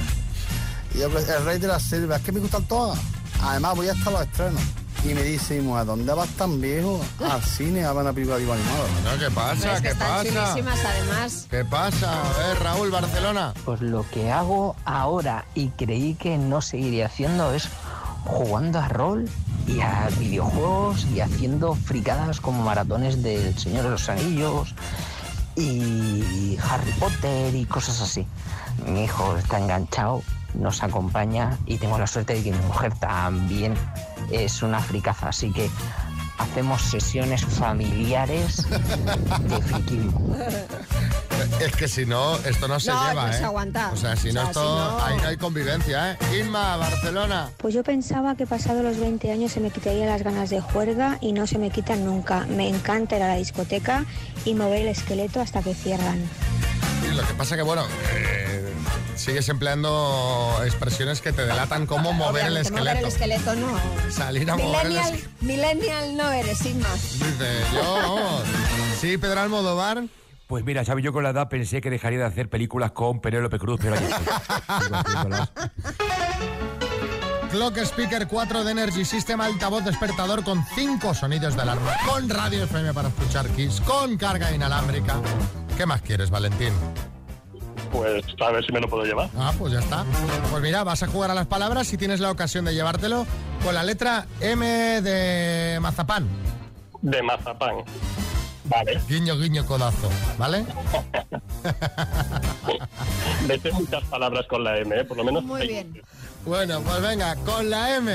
y 0.94 1.02
El 1.02 1.46
Rey 1.46 1.60
de 1.60 1.68
la 1.68 1.80
Selva. 1.80 2.18
Es 2.18 2.24
que 2.24 2.34
me 2.34 2.42
gustan 2.42 2.66
todas. 2.66 3.00
Además 3.42 3.76
voy 3.78 3.88
hasta 3.88 4.12
los 4.12 4.22
estrenos. 4.24 4.62
Y 5.06 5.14
me 5.14 5.24
dice, 5.24 5.62
¿a 5.76 5.86
dónde 5.86 6.14
vas 6.14 6.28
tan 6.30 6.60
viejo? 6.60 7.00
Al 7.24 7.42
cine 7.42 7.86
a 7.86 7.94
ver 7.94 8.02
una 8.04 8.14
película 8.14 8.38
de 8.38 8.44
animado. 8.52 8.88
No, 9.04 9.20
¿Qué 9.20 9.32
pasa? 9.32 9.52
Hombre, 9.54 9.72
es 9.74 9.78
que 9.78 9.82
¿Qué 9.84 9.90
están 9.90 10.08
pasa? 10.10 10.24
chulísimas 10.54 10.80
además. 10.86 11.48
¿Qué 11.50 11.66
pasa? 11.66 12.22
A 12.24 12.38
ver, 12.48 12.60
Raúl, 12.64 12.92
Barcelona. 12.92 13.54
Pues 13.64 13.82
lo 13.82 14.06
que 14.10 14.32
hago 14.32 14.76
ahora 14.86 15.46
y 15.56 15.70
creí 15.70 16.16
que 16.16 16.38
no 16.38 16.62
seguiría 16.62 17.06
haciendo 17.06 17.54
es 17.54 17.70
jugando 18.26 18.80
a 18.80 18.90
rol 18.90 19.30
y 19.68 19.80
a 19.80 20.10
videojuegos 20.20 21.06
y 21.14 21.22
haciendo 21.22 21.76
fricadas 21.76 22.42
como 22.42 22.64
maratones 22.64 23.24
del 23.24 23.58
Señor 23.58 23.84
de 23.84 23.90
los 23.92 24.10
Anillos 24.10 24.74
y 25.56 26.58
Harry 26.70 26.92
Potter 26.94 27.56
y 27.56 27.66
cosas 27.66 28.02
así. 28.02 28.28
Mi 28.86 29.06
hijo 29.06 29.38
está 29.38 29.58
enganchado, 29.60 30.22
nos 30.60 30.84
acompaña 30.84 31.58
y 31.66 31.78
tengo 31.78 31.98
la 31.98 32.08
suerte 32.08 32.34
de 32.36 32.44
que 32.44 32.52
mi 32.52 32.60
mujer 32.66 32.94
también 33.00 33.74
es 34.32 34.62
una 34.62 34.80
fricaza, 34.80 35.30
así 35.30 35.52
que 35.52 35.70
hacemos 36.40 36.82
sesiones 36.82 37.44
familiares 37.46 38.66
de 38.70 39.62
friquismo. 39.62 40.36
Es 41.62 41.76
que 41.76 41.88
si 41.88 42.06
no, 42.06 42.36
esto 42.40 42.68
no 42.68 42.80
se 42.80 42.92
No, 42.92 43.08
lleva, 43.08 43.28
no 43.28 43.34
¿eh? 43.34 43.38
se 43.38 43.44
aguanta. 43.44 43.92
O 43.94 43.96
sea, 43.96 44.16
si 44.16 44.30
O 44.30 44.34
no, 44.34 44.42
sea, 44.42 44.50
esto, 44.50 44.62
si 44.62 44.68
no- 44.68 45.04
ahí 45.06 45.18
no 45.22 45.28
hay 45.30 45.38
convivencia, 45.38 46.12
¿eh? 46.12 46.18
Inma, 46.42 46.78
Barcelona. 46.78 47.50
Pues 47.58 47.74
yo 47.74 47.84
pensaba 47.84 48.36
que 48.36 48.46
pasado 48.46 48.84
los 48.84 49.00
20 49.00 49.32
años 49.32 49.52
se 49.52 49.60
me 49.60 49.70
quitarían 49.72 50.08
las 50.10 50.24
ganas 50.24 50.50
de 50.50 50.62
juerga 50.62 51.18
y 51.22 51.34
no 51.34 51.48
se 51.48 51.58
me 51.58 51.70
quitan 51.70 52.06
nunca. 52.06 52.46
Me 52.48 52.68
encanta 52.68 53.16
ir 53.18 53.24
a 53.24 53.28
la 53.30 53.36
discoteca 53.36 54.06
y 54.46 54.54
mover 54.56 54.82
el 54.84 54.88
esqueleto 54.90 55.40
hasta 55.40 55.62
que 55.62 55.74
cierran. 55.74 56.20
Y 57.10 57.16
lo 57.16 57.26
que 57.26 57.34
pasa 57.36 57.56
que, 57.56 57.62
bueno, 57.64 57.84
eh, 58.14 58.57
sigues 59.18 59.50
empleando 59.50 60.62
expresiones 60.66 61.22
que 61.22 61.32
te 61.34 61.46
delatan 61.46 61.86
cómo 61.86 62.14
mover 62.14 62.46
el 62.48 62.58
esqueleto. 62.58 62.84
Mover 62.86 62.98
el 62.98 63.06
esqueleto 63.06 63.56
no. 63.56 63.80
Salir 64.12 64.50
a 64.50 64.56
mover 64.58 64.86
el 64.86 64.92
Millennial, 64.94 65.14
esqueleto. 65.16 65.46
millennial 65.46 66.18
no 66.18 66.32
eres, 66.32 66.66
Inma. 66.66 66.94
Dice, 66.94 67.60
yo, 67.74 67.94
vamos. 67.96 68.44
Sí, 69.00 69.18
Pedro 69.18 69.42
Almodóvar. 69.42 70.04
Pues 70.48 70.64
mira, 70.64 70.86
Xavi, 70.86 71.02
yo 71.02 71.12
con 71.12 71.24
la 71.24 71.32
edad 71.32 71.50
pensé 71.50 71.82
que 71.82 71.90
dejaría 71.90 72.20
de 72.20 72.26
hacer 72.26 72.50
películas 72.50 72.92
con 72.92 73.20
Penélope 73.20 73.60
Cruz, 73.60 73.80
pero 73.82 73.96
haciéndolas. 74.68 75.52
Clock 77.52 77.78
Speaker 77.80 78.28
4 78.28 78.64
de 78.64 78.72
Energy 78.72 79.04
System, 79.06 79.42
altavoz 79.42 79.84
despertador 79.84 80.44
con 80.44 80.64
5 80.76 81.14
sonidos 81.14 81.56
de 81.56 81.62
alarma, 81.64 81.94
con 82.06 82.30
radio 82.30 82.64
FM 82.64 82.94
para 82.94 83.10
escuchar 83.10 83.48
Kiss, 83.50 83.82
con 83.82 84.18
carga 84.18 84.52
inalámbrica. 84.54 85.16
¿Qué 85.78 85.86
más 85.86 86.02
quieres, 86.02 86.30
Valentín? 86.30 86.74
Pues 87.92 88.24
a 88.40 88.52
ver 88.52 88.66
si 88.66 88.72
me 88.72 88.80
lo 88.80 88.88
puedo 88.90 89.04
llevar. 89.04 89.30
Ah, 89.38 89.54
pues 89.58 89.74
ya 89.74 89.80
está. 89.80 90.06
Pues 90.52 90.62
mira, 90.62 90.84
vas 90.84 91.04
a 91.04 91.08
jugar 91.08 91.32
a 91.32 91.36
las 91.36 91.48
palabras 91.48 91.88
si 91.88 91.98
tienes 91.98 92.20
la 92.20 92.32
ocasión 92.32 92.66
de 92.66 92.74
llevártelo 92.74 93.26
con 93.64 93.74
la 93.74 93.84
letra 93.84 94.26
M 94.42 94.66
de 95.02 95.80
mazapán. 95.82 96.28
De 97.02 97.22
mazapán. 97.22 97.84
Vale. 98.66 99.00
Guiño, 99.08 99.38
guiño, 99.38 99.66
codazo, 99.66 100.10
¿vale? 100.38 100.66
Vete 103.48 103.72
muchas 103.72 104.04
palabras 104.06 104.46
con 104.48 104.64
la 104.64 104.78
M, 104.78 104.94
¿eh? 105.00 105.06
por 105.06 105.16
lo 105.18 105.24
menos. 105.24 105.44
Muy 105.44 105.68
bien. 105.68 106.02
Bueno, 106.46 106.82
pues 106.82 107.02
venga, 107.02 107.36
con 107.38 107.70
la 107.70 107.96
M. 107.96 108.14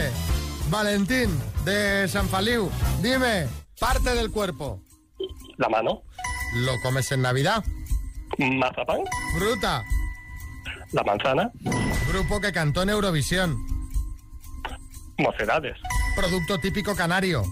Valentín, 0.69 1.31
de 1.65 2.07
San 2.09 2.29
Faliu, 2.29 2.71
dime, 3.03 3.47
parte 3.79 4.15
del 4.15 4.31
cuerpo. 4.31 4.81
La 5.57 5.69
mano. 5.69 6.03
¿Lo 6.57 6.73
comes 6.83 7.11
en 7.13 7.23
Navidad? 7.23 7.65
Mazapán. 8.39 9.01
Fruta. 9.37 9.85
La 10.93 11.03
manzana. 11.03 11.51
Grupo 12.09 12.41
que 12.41 12.53
cantó 12.53 12.83
en 12.83 12.91
Eurovisión. 12.91 13.57
Mocedades. 15.19 15.77
Producto 16.17 16.59
típico 16.59 16.95
canario. 16.95 17.45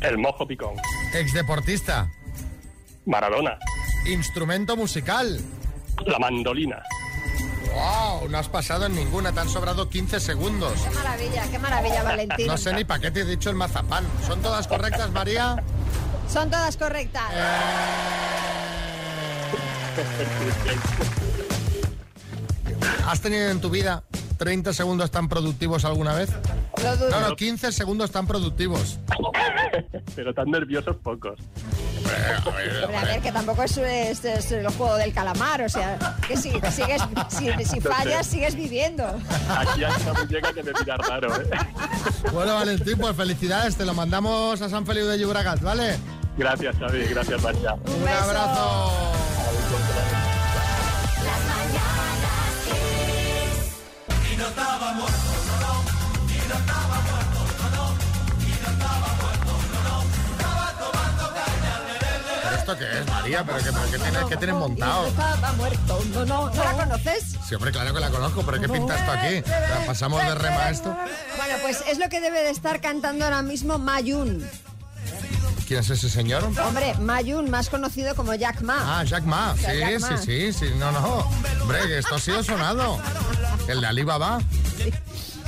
El 0.00 0.18
mojo 0.18 0.46
picón. 0.46 0.74
Exdeportista. 1.14 2.10
Maradona. 3.06 3.58
Instrumento 4.06 4.76
musical. 4.76 5.40
La 6.06 6.18
mandolina. 6.18 6.82
¡Wow! 7.74 8.28
No 8.28 8.38
has 8.38 8.48
pasado 8.48 8.86
en 8.86 8.94
ninguna, 8.94 9.32
te 9.32 9.40
han 9.40 9.48
sobrado 9.48 9.88
15 9.88 10.20
segundos. 10.20 10.80
Qué 10.80 10.90
maravilla, 10.94 11.50
qué 11.50 11.58
maravilla, 11.58 12.02
Valentín. 12.02 12.46
No 12.46 12.56
sé 12.56 12.72
ni 12.72 12.84
para 12.84 13.00
qué 13.00 13.10
te 13.10 13.20
he 13.20 13.24
dicho 13.24 13.50
el 13.50 13.56
mazapán. 13.56 14.04
¿Son 14.26 14.40
todas 14.40 14.66
correctas, 14.66 15.10
María? 15.10 15.62
Son 16.28 16.50
todas 16.50 16.76
correctas. 16.76 17.30
¿Has 23.06 23.20
tenido 23.20 23.50
en 23.50 23.60
tu 23.60 23.70
vida 23.70 24.02
30 24.36 24.72
segundos 24.72 25.10
tan 25.10 25.28
productivos 25.28 25.84
alguna 25.84 26.14
vez? 26.14 26.30
No, 26.82 27.20
no, 27.20 27.36
15 27.36 27.72
segundos 27.72 28.10
tan 28.10 28.26
productivos. 28.26 28.98
Pero 30.16 30.34
tan 30.34 30.50
nerviosos 30.50 30.96
pocos. 30.96 31.38
Hombre, 32.84 32.96
a 32.96 33.04
ver, 33.04 33.20
que 33.20 33.32
tampoco 33.32 33.62
es, 33.62 33.76
es- 33.76 34.24
es 34.24 34.52
el 34.52 34.66
juego 34.68 34.96
del 34.96 35.12
calamar, 35.12 35.62
o 35.62 35.68
sea, 35.68 35.98
que 36.26 36.36
si, 36.36 36.50
sigues, 36.70 37.02
si, 37.28 37.64
si 37.64 37.80
fallas, 37.80 38.26
sigues 38.26 38.54
viviendo. 38.54 39.04
Aquí 39.48 39.84
hay 39.84 39.92
una 40.02 40.12
muñeca 40.20 40.52
que 40.52 40.62
me 40.62 40.72
mira 40.78 40.96
raro, 40.96 41.34
¿eh? 41.40 41.48
Bueno, 42.32 42.54
Valentín, 42.54 42.98
pues 42.98 43.16
felicidades. 43.16 43.76
Te 43.76 43.84
lo 43.84 43.94
mandamos 43.94 44.60
a 44.62 44.68
San 44.68 44.86
Feliu 44.86 45.06
de 45.06 45.18
Llobregat, 45.18 45.60
¿vale? 45.60 45.96
Gracias, 46.36 46.76
Xavi. 46.78 47.04
Gracias, 47.06 47.42
María. 47.42 47.74
Un 47.74 48.08
abrazo. 48.08 49.12
Esto 62.66 62.78
qué 62.78 62.98
es, 62.98 63.06
María? 63.06 63.44
¿Pero 63.44 63.58
qué, 63.58 63.64
pero 63.72 63.90
qué 63.92 63.98
tienes, 63.98 64.24
qué 64.28 64.36
tienes 64.36 64.56
montado? 64.56 65.08
Muerto, 65.56 66.04
no, 66.12 66.24
no. 66.26 66.50
¿No 66.50 66.64
la 66.64 66.72
conoces? 66.72 67.36
Sí, 67.48 67.54
hombre, 67.54 67.70
claro 67.70 67.94
que 67.94 68.00
la 68.00 68.10
conozco, 68.10 68.42
pero 68.44 68.60
¿qué 68.60 68.68
pinta 68.68 68.96
esto 68.98 69.12
aquí? 69.12 69.42
Pasamos 69.86 70.20
de 70.26 70.34
rema 70.34 70.62
a 70.64 70.70
esto. 70.70 70.96
Bueno, 71.36 71.54
pues 71.62 71.84
es 71.88 71.98
lo 71.98 72.08
que 72.08 72.20
debe 72.20 72.42
de 72.42 72.50
estar 72.50 72.80
cantando 72.80 73.24
ahora 73.24 73.42
mismo 73.42 73.78
Mayun. 73.78 74.44
¿Quién 75.68 75.80
es 75.80 75.90
ese 75.90 76.08
señor? 76.08 76.44
Hombre, 76.44 76.94
Mayun, 77.00 77.50
más 77.50 77.68
conocido 77.68 78.14
como 78.16 78.34
Jack 78.34 78.60
Ma. 78.62 78.98
Ah, 79.00 79.04
Jack 79.04 79.24
Ma. 79.24 79.52
O 79.52 79.56
sea, 79.56 79.72
Sí, 79.72 79.78
Jack 79.80 79.90
sí, 79.90 79.98
Ma. 80.00 80.16
sí, 80.18 80.52
sí. 80.52 80.74
No, 80.78 80.90
no. 80.92 81.28
Hombre, 81.62 81.78
que 81.86 81.98
esto 81.98 82.16
ha 82.16 82.20
sido 82.20 82.42
sonado. 82.42 83.00
El 83.68 83.80
de 83.80 83.86
Alibaba. 83.86 84.40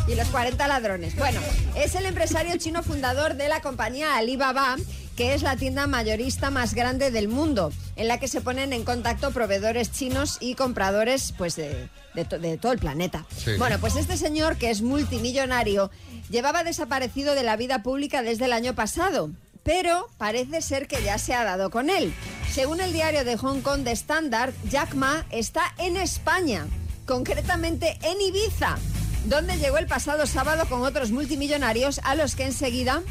y 0.09 0.15
los 0.15 0.27
40 0.29 0.67
ladrones. 0.69 1.15
Bueno, 1.17 1.41
es 1.77 1.95
el 1.95 2.07
empresario 2.07 2.57
chino 2.59 2.83
fundador 2.83 3.35
de 3.35 3.49
la 3.49 3.61
compañía 3.61 4.17
Alibaba, 4.17 4.77
que 5.19 5.35
es 5.35 5.43
la 5.43 5.57
tienda 5.57 5.89
mayorista 5.89 6.49
más 6.51 6.75
grande 6.75 7.11
del 7.11 7.27
mundo, 7.27 7.73
en 7.97 8.07
la 8.07 8.21
que 8.21 8.29
se 8.29 8.41
ponen 8.41 8.73
en 8.73 8.85
contacto 8.85 9.33
proveedores 9.33 9.91
chinos 9.91 10.37
y 10.41 10.55
compradores 10.55 11.35
pues 11.37 11.57
de, 11.57 11.89
de 12.15 12.25
to- 12.25 12.39
de 12.39 12.57
todo 12.57 12.71
el 12.71 12.79
planeta. 12.79 13.27
Sí. 13.37 13.57
Bueno, 13.59 13.81
pues 13.81 13.97
este 13.97 14.17
señor, 14.17 14.59
que 14.59 14.71
es 14.71 14.81
multimillonario, 14.81 15.91
llevaba 16.31 16.63
desaparecido 16.63 17.35
de 17.35 17.43
la 17.43 17.57
vida 17.57 17.83
pública 17.83 18.23
desde 18.23 18.45
el 18.45 18.53
año 18.53 18.77
pasado. 18.77 19.31
Pero 19.65 20.09
parece 20.19 20.63
ser 20.63 20.87
que 20.87 21.03
ya 21.03 21.19
se 21.19 21.35
ha 21.35 21.43
dado 21.45 21.69
con 21.71 21.91
él. 21.91 22.15
Según 22.53 22.81
el 22.81 22.93
diario 22.93 23.25
de 23.25 23.37
Hong 23.37 23.61
Kong 23.61 23.81
de 23.81 23.91
Standard, 23.91 24.55
Jack 24.71 24.95
Ma 24.95 25.27
está 25.31 25.75
en 25.79 25.97
España, 25.97 26.65
concretamente 27.07 27.99
en 28.03 28.21
Ibiza, 28.21 28.79
donde 29.27 29.59
llegó 29.59 29.79
el 29.79 29.87
pasado 29.89 30.27
sábado 30.27 30.65
con 30.69 30.83
otros 30.83 31.11
multimillonarios 31.11 32.01
a 32.05 32.15
los 32.15 32.37
que 32.37 32.45
enseguida 32.45 33.03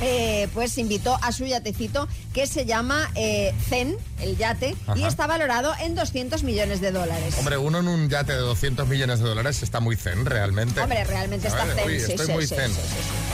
eh, 0.00 0.48
pues 0.54 0.76
invitó 0.78 1.18
a 1.22 1.32
su 1.32 1.44
yatecito 1.46 2.08
que 2.32 2.46
se 2.46 2.66
llama 2.66 3.10
eh, 3.14 3.54
Zen, 3.68 3.96
el 4.20 4.36
yate, 4.36 4.74
y 4.96 5.04
está 5.04 5.26
valorado 5.26 5.72
en 5.80 5.94
200 5.94 6.42
millones 6.42 6.80
de 6.80 6.92
dólares. 6.92 7.34
Hombre, 7.38 7.56
uno 7.56 7.78
en 7.78 7.88
un 7.88 8.08
yate 8.08 8.32
de 8.32 8.38
200 8.38 8.88
millones 8.88 9.20
de 9.20 9.28
dólares 9.28 9.62
está 9.62 9.80
muy 9.80 9.96
zen, 9.96 10.26
realmente. 10.26 10.80
Hombre, 10.80 11.04
realmente 11.04 11.48
está 11.48 11.64
zen, 11.66 11.86
uy, 11.86 12.00
sí, 12.00 12.12
estoy 12.12 12.26
sí, 12.26 12.32
muy 12.32 12.46
sí, 12.46 12.54
zen. 12.54 12.70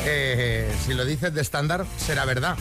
Eh, 0.05 0.71
si 0.87 0.95
lo 0.95 1.05
dices 1.05 1.33
de 1.35 1.41
estándar, 1.41 1.87
será 1.99 2.25
verdad. 2.25 2.57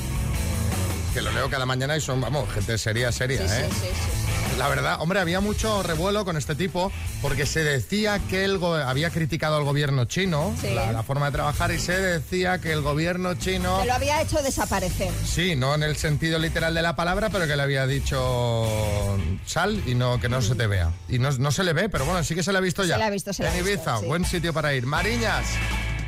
Que 1.13 1.22
lo 1.22 1.32
leo 1.32 1.50
cada 1.50 1.65
mañana 1.65 1.98
y 1.98 2.01
son, 2.01 2.22
vamos, 2.22 2.51
gente 2.53 2.77
seria, 2.77 3.12
seria, 3.12 3.41
¿eh? 3.41 3.70
sí, 3.70 3.88
sí. 3.88 4.18
La 4.60 4.68
verdad, 4.68 4.98
hombre, 5.01 5.20
había 5.20 5.39
mucho 5.39 5.82
revuelo 5.84 6.25
con 6.25 6.38
este 6.38 6.54
tipo 6.54 6.92
porque 7.22 7.46
se 7.46 7.63
decía 7.63 8.20
que 8.30 8.44
él 8.44 8.58
go- 8.58 8.75
había 8.75 9.10
criticado 9.10 9.56
al 9.58 9.63
gobierno 9.63 10.06
chino, 10.06 10.54
Sí. 10.62 10.74
la, 10.74 10.92
la 10.92 11.01
forma 11.04 11.28
de 11.28 11.32
trabajar, 11.32 11.72
y 11.72 11.80
se 11.80 11.94
decía 12.00 12.60
que 12.60 12.72
el 12.74 12.82
gobierno 12.82 13.34
chino... 13.36 13.80
Se 13.80 13.88
lo 13.88 13.94
había 13.94 14.22
hecho 14.22 14.42
desaparecer. 14.44 15.12
Sí, 15.25 15.56
no 15.56 15.74
en 15.75 15.84
el 15.84 15.96
sentido 15.96 16.38
literal 16.39 16.74
de 16.74 16.82
la 16.82 16.96
palabra, 16.96 17.30
pero 17.30 17.48
que 17.48 17.56
le 17.56 17.63
había 17.63 17.88
dicho 17.88 19.18
sal 19.46 19.82
y 19.88 19.96
no 19.96 20.20
que 20.20 20.30
no 20.30 20.42
se 20.42 20.56
te 20.56 20.68
vea. 20.68 20.92
Y 21.08 21.20
no, 21.20 21.32
no 21.32 21.51
se 21.51 21.63
le 21.63 21.74
ve, 21.74 21.89
pero 21.89 22.06
bueno, 22.06 22.24
sí 22.24 22.36
que 22.36 22.44
se 22.44 22.51
le 22.51 22.58
ha 22.58 22.62
visto 22.62 22.84
Se 22.84 22.89
ya. 22.89 22.98
le 22.98 23.04
ha 23.06 23.10
visto, 23.10 23.34
se 23.34 23.44
le 23.44 23.50
ha 23.50 23.51
En 23.58 23.63
visto, 23.63 23.72
Ibiza, 23.82 24.00
sí. 24.00 24.06
buen 24.06 24.25
sitio 24.25 24.54
para 24.54 24.74
ir. 24.74 24.86
Mariñas. 24.86 25.46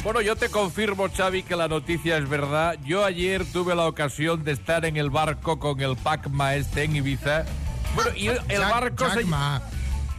Bueno, 0.03 0.19
yo 0.21 0.35
te 0.35 0.49
confirmo, 0.49 1.07
Xavi, 1.15 1.43
que 1.43 1.55
la 1.55 1.67
noticia 1.67 2.17
es 2.17 2.27
verdad. 2.27 2.75
Yo 2.83 3.05
ayer 3.05 3.45
tuve 3.45 3.75
la 3.75 3.85
ocasión 3.85 4.43
de 4.43 4.51
estar 4.51 4.83
en 4.85 4.97
el 4.97 5.11
barco 5.11 5.59
con 5.59 5.79
el 5.79 5.95
Pacma 5.95 6.55
este 6.55 6.83
en 6.83 6.95
Ibiza. 6.95 7.45
Bueno, 7.95 8.11
y 8.15 8.27
el, 8.27 8.37
el 8.49 8.59
Jack- 8.59 8.71
barco 8.71 9.05
Jack 9.07 9.19
se... 9.19 9.25
Ma. 9.25 9.61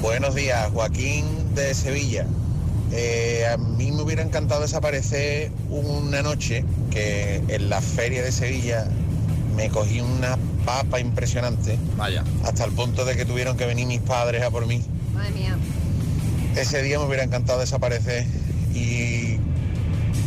Buenos 0.00 0.36
días, 0.36 0.70
Joaquín 0.70 1.52
de 1.56 1.74
Sevilla. 1.74 2.28
Eh, 2.92 3.46
a 3.52 3.56
mí 3.58 3.92
me 3.92 4.02
hubiera 4.02 4.22
encantado 4.22 4.62
desaparecer 4.62 5.50
una 5.68 6.22
noche 6.22 6.64
que 6.90 7.42
en 7.48 7.68
la 7.68 7.80
feria 7.80 8.22
de 8.22 8.32
Sevilla 8.32 8.86
me 9.56 9.68
cogí 9.68 10.00
una 10.00 10.38
papa 10.64 11.00
impresionante. 11.00 11.78
Vaya. 11.96 12.24
Hasta 12.44 12.64
el 12.64 12.72
punto 12.72 13.04
de 13.04 13.16
que 13.16 13.24
tuvieron 13.24 13.56
que 13.56 13.66
venir 13.66 13.86
mis 13.86 14.00
padres 14.00 14.42
a 14.42 14.50
por 14.50 14.66
mí. 14.66 14.82
Madre 15.14 15.30
mía. 15.32 15.56
Ese 16.56 16.82
día 16.82 16.98
me 16.98 17.04
hubiera 17.06 17.24
encantado 17.24 17.60
desaparecer 17.60 18.26
y... 18.74 19.38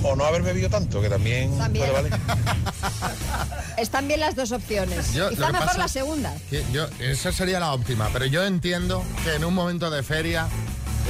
O 0.03 0.15
no 0.15 0.25
haber 0.25 0.41
bebido 0.41 0.67
tanto, 0.69 0.99
que 0.99 1.09
también, 1.09 1.55
También. 1.59 1.85
puede 1.87 2.09
valer. 2.09 2.19
Están 3.77 4.07
bien 4.07 4.19
las 4.19 4.35
dos 4.35 4.51
opciones. 4.51 5.13
Yo- 5.13 5.29
Quizá 5.29 5.51
mejor 5.51 5.77
la 5.77 5.87
segunda. 5.87 6.33
Que 6.49 6.63
yo, 6.71 6.87
esa 6.99 7.31
sería 7.31 7.59
la 7.59 7.71
óptima, 7.73 8.09
pero 8.11 8.25
yo 8.25 8.43
entiendo 8.43 9.03
que 9.23 9.35
en 9.35 9.45
un 9.45 9.53
momento 9.53 9.89
de 9.91 10.01
feria 10.01 10.47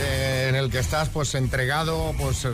eh, 0.01 0.47
en 0.49 0.55
el 0.55 0.69
que 0.69 0.79
estás 0.79 1.09
pues 1.09 1.35
entregado 1.35 2.13
pues, 2.19 2.45
eh, 2.45 2.49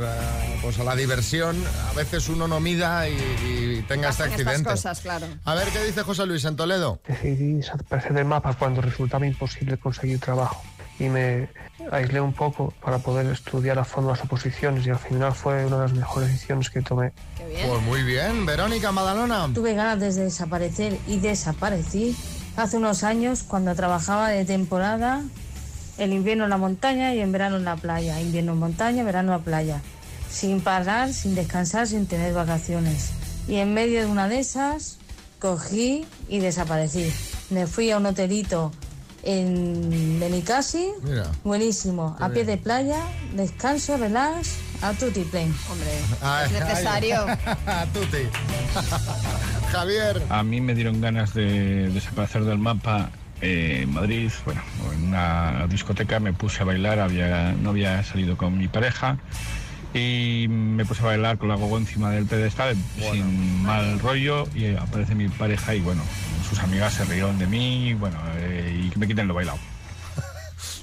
pues 0.62 0.78
a 0.80 0.84
la 0.84 0.96
diversión, 0.96 1.56
a 1.90 1.94
veces 1.94 2.30
uno 2.30 2.48
no 2.48 2.60
mida 2.60 3.08
y, 3.10 3.14
y 3.14 3.86
tenga 3.88 4.10
este 4.10 4.24
Pasan 4.24 4.32
estas 4.40 4.48
accidente. 4.48 4.70
cosas, 4.72 5.00
claro. 5.02 5.28
A 5.46 5.56
ver 5.56 5.68
qué 5.70 5.84
dice 5.84 6.04
José 6.04 6.26
Luis 6.26 6.46
en 6.46 6.56
Toledo. 6.56 7.00
Decidí 7.08 7.54
desaparecer 7.54 8.14
del 8.14 8.26
mapa 8.26 8.54
cuando 8.54 8.82
resultaba 8.82 9.26
imposible 9.26 9.78
conseguir 9.78 10.20
trabajo 10.20 10.62
y 11.00 11.10
me 11.10 11.48
aislé 11.92 12.20
un 12.20 12.34
poco 12.34 12.74
para 12.84 12.98
poder 12.98 13.28
estudiar 13.28 13.78
a 13.80 13.86
fondo 13.86 14.10
las 14.12 14.22
oposiciones 14.24 14.86
y 14.86 14.90
al 14.90 14.98
final 15.00 15.32
fue 15.34 15.66
una 15.66 15.78
de 15.78 15.82
las 15.84 15.94
mejores 15.94 16.30
decisiones 16.30 16.70
que 16.70 16.82
tomé. 16.82 17.12
Pues 17.38 17.82
muy 17.84 18.04
bien, 18.04 18.46
Verónica 18.46 18.92
Madalona. 18.92 19.48
Tuve 19.54 19.74
ganas 19.76 20.00
de 20.00 20.12
desaparecer 20.12 20.98
y 21.08 21.20
desaparecí 21.20 22.18
hace 22.56 22.78
unos 22.78 23.04
años 23.04 23.44
cuando 23.44 23.76
trabajaba 23.76 24.30
de 24.30 24.44
temporada, 24.44 25.22
el 25.98 26.14
invierno 26.14 26.44
en 26.46 26.50
la 26.52 26.58
montaña 26.58 27.14
y 27.16 27.20
en 27.22 27.32
verano 27.32 27.58
en 27.58 27.66
la 27.66 27.76
playa, 27.76 28.20
invierno 28.22 28.54
en 28.54 28.60
montaña, 28.60 29.04
verano 29.04 29.34
en 29.34 29.40
la 29.40 29.44
playa, 29.44 29.82
sin 30.30 30.62
parar, 30.62 31.14
sin 31.14 31.36
descansar, 31.36 31.88
sin 31.88 32.06
tener 32.08 32.34
vacaciones. 32.34 33.10
Y 33.48 33.56
en 33.56 33.74
medio 33.74 34.00
de 34.02 34.06
una 34.06 34.28
de 34.28 34.40
esas 34.40 34.98
cogí 35.40 36.06
y 36.28 36.40
desaparecí. 36.40 37.12
Me 37.50 37.66
fui 37.68 37.92
a 37.92 37.98
un 37.98 38.06
hotelito 38.06 38.72
en 39.24 40.20
Benicasi, 40.20 40.90
Mira. 41.04 41.32
buenísimo, 41.44 42.16
a 42.20 42.28
pie 42.30 42.44
bien. 42.44 42.58
de 42.58 42.58
playa, 42.64 43.02
descanso, 43.36 43.98
relax, 43.98 44.56
a 44.82 44.94
tutiplén. 44.94 45.54
Hombre, 45.72 45.90
Ay, 46.22 46.46
es 46.46 46.52
necesario. 46.64 47.26
ay, 47.66 47.88
Tuti. 47.94 48.18
Javier. 49.72 50.22
A 50.30 50.44
mí 50.44 50.62
me 50.62 50.74
dieron 50.76 51.02
ganas 51.02 51.34
de 51.34 51.90
desaparecer 51.90 52.44
del 52.46 52.58
mapa 52.58 53.10
eh, 53.42 53.82
en 53.84 53.94
Madrid. 53.94 54.32
Bueno, 54.46 54.62
en 54.94 55.08
una 55.08 55.68
discoteca 55.68 56.20
me 56.20 56.34
puse 56.34 56.62
a 56.62 56.66
bailar, 56.66 57.00
había, 57.00 57.54
no 57.54 57.70
había 57.70 58.04
salido 58.04 58.38
con 58.38 58.58
mi 58.58 58.68
pareja 58.68 59.18
y 59.94 60.48
me 60.50 60.86
puse 60.86 61.02
a 61.02 61.06
bailar 61.06 61.38
con 61.38 61.50
la 61.50 61.56
gogo 61.56 61.78
encima 61.78 62.12
del 62.12 62.26
pedestal 62.26 62.76
sin 63.00 63.64
mal 63.64 64.00
rollo 64.00 64.48
y 64.54 64.76
aparece 64.76 65.16
mi 65.16 65.28
pareja 65.30 65.74
y 65.76 65.80
bueno, 65.80 66.02
sus 66.48 66.60
amigas 66.60 66.94
se 66.94 67.06
rieron 67.06 67.40
de 67.40 67.48
mí 67.48 67.90
y 67.90 67.94
bueno, 67.94 68.18
eh, 68.38 68.84
y 68.86 68.90
que 68.90 69.00
me 69.00 69.08
quiten 69.08 69.28
lo 69.28 69.34
bailado. 69.34 69.58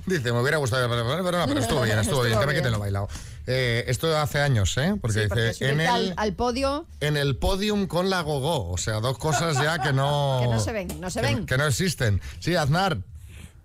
Dice, 0.06 0.32
me 0.32 0.40
hubiera 0.40 0.58
gustado, 0.58 0.88
pero, 0.88 1.04
pero 1.24 1.38
no, 1.38 1.46
pero 1.46 1.60
estuvo 1.60 1.80
bien, 1.82 1.98
estuvo, 1.98 2.22
bien, 2.24 2.38
que 2.38 2.46
me 2.46 2.54
quiten 2.54 2.72
lo 2.72 2.78
bailado. 2.78 3.08
Eh, 3.46 3.84
esto 3.88 4.16
hace 4.16 4.40
años, 4.40 4.76
¿eh? 4.78 4.94
Porque 5.00 5.22
Sí, 5.22 5.28
porque 5.28 5.44
dice, 5.48 5.64
en 5.64 5.70
subirte 5.72 5.86
al, 5.88 6.02
el, 6.08 6.14
al 6.16 6.32
podio 6.34 6.86
en 7.00 7.16
el 7.16 7.36
podium 7.36 7.86
con 7.86 8.10
la 8.10 8.20
gogo. 8.22 8.70
O 8.70 8.76
sea, 8.78 9.00
dos 9.00 9.16
cosas 9.18 9.56
ya 9.62 9.78
que 9.80 9.92
no... 9.92 10.38
que 10.42 10.48
no 10.48 10.60
se 10.60 10.72
ven, 10.72 11.00
no 11.00 11.10
se 11.10 11.20
que- 11.20 11.26
ven. 11.26 11.46
que 11.46 11.56
no 11.58 11.66
existen. 11.66 12.20
Sí, 12.40 12.54
Aznar. 12.54 12.98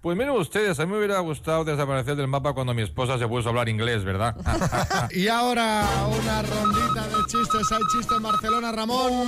Pues 0.01 0.17
miren 0.17 0.31
ustedes, 0.31 0.79
a 0.79 0.85
mí 0.85 0.91
me 0.93 0.97
hubiera 0.97 1.19
gustado 1.19 1.65
desaparecer 1.65 2.15
del 2.15 2.27
mapa 2.29 2.53
cuando 2.53 2.73
mi 2.73 2.81
esposa 2.83 3.19
se 3.19 3.27
puso 3.27 3.49
a 3.49 3.51
hablar 3.51 3.67
inglés, 3.67 4.05
¿verdad? 4.05 4.33
Y 5.11 5.27
ahora 5.27 5.85
una 6.07 6.41
rondita 6.41 7.05
de 7.05 7.15
chistes. 7.27 7.69
Hay 7.73 7.81
chistes 7.93 8.15
en 8.15 8.23
Barcelona, 8.23 8.71
Ramón. 8.71 9.27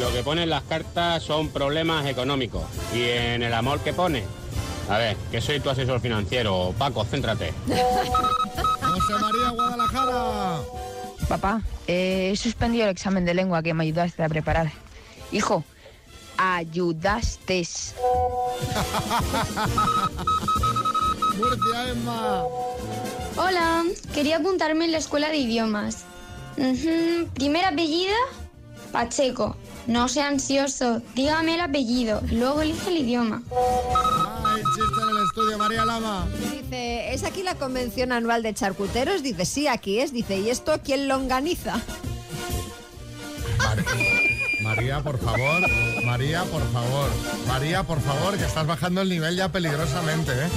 Lo 0.00 0.10
que 0.14 0.22
ponen 0.22 0.48
las 0.48 0.62
cartas 0.62 1.22
son 1.22 1.50
problemas 1.50 2.06
económicos. 2.06 2.64
¿Y 2.94 3.02
en 3.02 3.42
el 3.42 3.52
amor 3.52 3.80
que 3.80 3.92
pone? 3.92 4.24
A 4.88 4.98
ver, 4.98 5.16
que 5.30 5.40
soy 5.40 5.60
tu 5.60 5.68
asesor 5.70 6.00
financiero. 6.00 6.74
Paco, 6.78 7.04
céntrate. 7.04 7.52
José 7.66 9.12
María 9.20 9.50
Guadalajara. 9.50 10.58
Papá, 11.28 11.60
eh, 11.88 12.30
he 12.32 12.36
suspendido 12.36 12.84
el 12.84 12.90
examen 12.90 13.24
de 13.24 13.34
lengua 13.34 13.62
que 13.62 13.74
me 13.74 13.82
ayudaste 13.84 14.22
a 14.22 14.28
preparar. 14.28 14.70
Hijo, 15.32 15.64
ayudaste. 16.36 17.66
Murcia, 21.36 21.90
Emma. 21.90 22.44
Hola, 23.36 23.84
quería 24.14 24.36
apuntarme 24.36 24.84
en 24.84 24.92
la 24.92 24.98
escuela 24.98 25.28
de 25.30 25.36
idiomas. 25.38 26.04
Ujú, 26.56 27.26
Primer 27.34 27.64
apellido, 27.64 28.14
Pacheco. 28.92 29.56
No 29.86 30.08
sea 30.08 30.28
ansioso, 30.28 31.00
dígame 31.14 31.54
el 31.54 31.60
apellido, 31.60 32.20
luego 32.32 32.60
elige 32.60 32.90
el 32.90 32.98
idioma. 32.98 33.42
Hay 34.44 34.62
chiste 34.62 35.00
en 35.02 35.08
el 35.16 35.24
estudio, 35.24 35.58
María 35.58 35.84
Lama. 35.84 36.26
Dice, 36.52 37.14
¿es 37.14 37.22
aquí 37.22 37.42
la 37.44 37.54
convención 37.54 38.10
anual 38.10 38.42
de 38.42 38.52
charcuteros? 38.52 39.22
Dice, 39.22 39.44
sí, 39.44 39.68
aquí 39.68 40.00
es. 40.00 40.12
Dice, 40.12 40.38
¿y 40.38 40.50
esto 40.50 40.80
quién 40.82 41.06
lo 41.06 41.16
organiza? 41.16 41.80
María, 44.62 45.00
por 45.00 45.18
favor. 45.18 45.62
María, 46.04 46.42
por 46.44 46.62
favor. 46.72 47.10
María, 47.46 47.82
por 47.84 48.00
favor, 48.00 48.36
que 48.36 48.44
estás 48.44 48.66
bajando 48.66 49.02
el 49.02 49.08
nivel 49.08 49.36
ya 49.36 49.50
peligrosamente, 49.50 50.32
¿eh? 50.32 50.48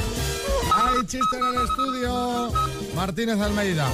Hay 0.73 1.05
chiste 1.05 1.37
en 1.37 1.45
el 1.45 1.63
estudio. 1.63 2.51
Martínez 2.95 3.39
Almeida. 3.39 3.87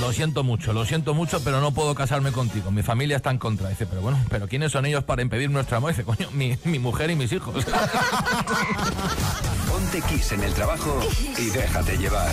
Lo 0.00 0.12
siento 0.12 0.42
mucho, 0.42 0.72
lo 0.72 0.84
siento 0.84 1.14
mucho, 1.14 1.42
pero 1.44 1.60
no 1.60 1.72
puedo 1.72 1.94
casarme 1.94 2.32
contigo. 2.32 2.70
Mi 2.70 2.82
familia 2.82 3.16
está 3.16 3.30
en 3.30 3.38
contra. 3.38 3.68
Dice, 3.68 3.86
pero 3.86 4.00
bueno, 4.02 4.18
¿pero 4.28 4.48
quiénes 4.48 4.72
son 4.72 4.86
ellos 4.86 5.04
para 5.04 5.22
impedir 5.22 5.50
nuestro 5.50 5.76
amor? 5.76 5.90
Dice, 5.90 6.04
coño, 6.04 6.28
mi, 6.32 6.56
mi 6.64 6.78
mujer 6.78 7.10
y 7.10 7.16
mis 7.16 7.32
hijos. 7.32 7.64
Ponte 9.68 10.02
Kiss 10.02 10.32
en 10.32 10.42
el 10.42 10.52
trabajo 10.54 11.00
y 11.38 11.50
déjate 11.50 11.96
llevar. 11.96 12.32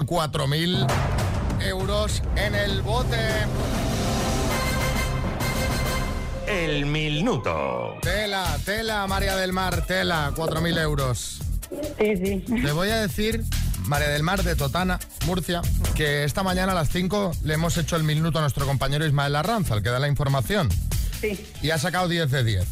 4.000 0.00 0.86
euros 1.60 2.22
en 2.36 2.54
el 2.54 2.82
bote. 2.82 3.18
El 6.46 6.86
minuto. 6.86 7.96
Tela, 8.02 8.58
tela, 8.64 9.06
María 9.06 9.36
del 9.36 9.52
Mar, 9.52 9.86
tela, 9.86 10.32
4.000 10.34 10.80
euros. 10.80 11.38
Sí, 11.98 12.16
sí. 12.16 12.44
Le 12.48 12.72
voy 12.72 12.90
a 12.90 13.00
decir, 13.00 13.42
María 13.86 14.08
del 14.08 14.22
Mar 14.22 14.42
de 14.42 14.56
Totana, 14.56 14.98
Murcia, 15.26 15.60
que 15.94 16.24
esta 16.24 16.42
mañana 16.42 16.72
a 16.72 16.74
las 16.74 16.88
5 16.90 17.32
le 17.44 17.54
hemos 17.54 17.76
hecho 17.76 17.96
el 17.96 18.04
minuto 18.04 18.38
a 18.38 18.42
nuestro 18.42 18.66
compañero 18.66 19.04
Ismael 19.06 19.34
Arranza, 19.36 19.74
el 19.74 19.82
que 19.82 19.90
da 19.90 19.98
la 19.98 20.08
información. 20.08 20.68
Sí. 21.20 21.44
Y 21.62 21.70
ha 21.70 21.78
sacado 21.78 22.08
10 22.08 22.30
de 22.30 22.44
10. 22.44 22.64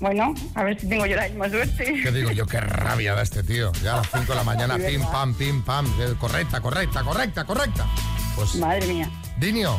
Bueno, 0.00 0.34
a 0.54 0.64
ver 0.64 0.80
si 0.80 0.88
tengo 0.88 1.06
yo 1.06 1.14
la 1.16 1.28
misma 1.28 1.48
suerte. 1.48 2.00
¿Qué 2.02 2.10
digo 2.10 2.30
yo? 2.32 2.46
Qué 2.46 2.60
rabia 2.60 3.14
da 3.14 3.22
este 3.22 3.42
tío. 3.42 3.70
Ya 3.82 3.94
a 3.94 3.96
las 3.98 4.08
5 4.10 4.24
de 4.26 4.34
la 4.34 4.44
mañana, 4.44 4.76
Sí, 4.78 4.82
pim, 4.86 4.98
¿verdad? 5.00 5.12
pam, 5.12 5.34
pim, 5.34 5.62
pam. 5.62 5.86
Eh, 6.00 6.14
Correcta, 6.18 6.60
correcta, 6.60 7.02
correcta, 7.02 7.44
correcta. 7.44 7.86
Pues, 8.34 8.54
Madre 8.56 8.86
mía. 8.86 9.10
Dinio. 9.38 9.78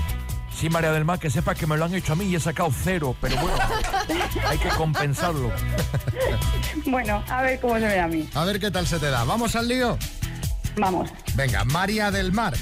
Sí, 0.55 0.69
María 0.69 0.91
del 0.91 1.03
Mar, 1.03 1.19
que 1.19 1.29
sepa 1.31 1.55
que 1.55 1.65
me 1.65 1.75
lo 1.77 1.85
han 1.85 1.95
hecho 1.95 2.13
a 2.13 2.15
mí 2.15 2.25
y 2.25 2.35
he 2.35 2.39
sacado 2.39 2.69
cero, 2.83 3.15
pero 3.19 3.35
bueno, 3.37 3.57
hay 4.47 4.57
que 4.59 4.69
compensarlo. 4.69 5.51
Bueno, 6.85 7.23
a 7.27 7.41
ver 7.41 7.59
cómo 7.59 7.73
se 7.75 7.81
ve 7.87 7.99
a 7.99 8.07
mí. 8.07 8.29
A 8.35 8.45
ver 8.45 8.59
qué 8.59 8.69
tal 8.69 8.85
se 8.85 8.99
te 8.99 9.09
da. 9.09 9.23
¿Vamos 9.23 9.55
al 9.55 9.67
lío? 9.67 9.97
Vamos. 10.77 11.11
Venga, 11.35 11.63
María 11.65 12.11
del 12.11 12.31
Mar, 12.31 12.53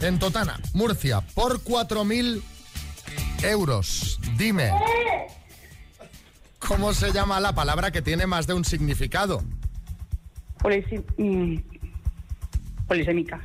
en 0.00 0.18
Totana, 0.18 0.58
Murcia, 0.74 1.20
por 1.34 1.62
4.000 1.62 2.42
euros. 3.42 4.18
Dime, 4.36 4.70
¿cómo 6.58 6.92
se 6.92 7.12
llama 7.12 7.40
la 7.40 7.54
palabra 7.54 7.90
que 7.90 8.02
tiene 8.02 8.26
más 8.26 8.46
de 8.46 8.54
un 8.54 8.64
significado? 8.64 9.42
Mm, 11.16 11.56
polisémica. 12.88 13.40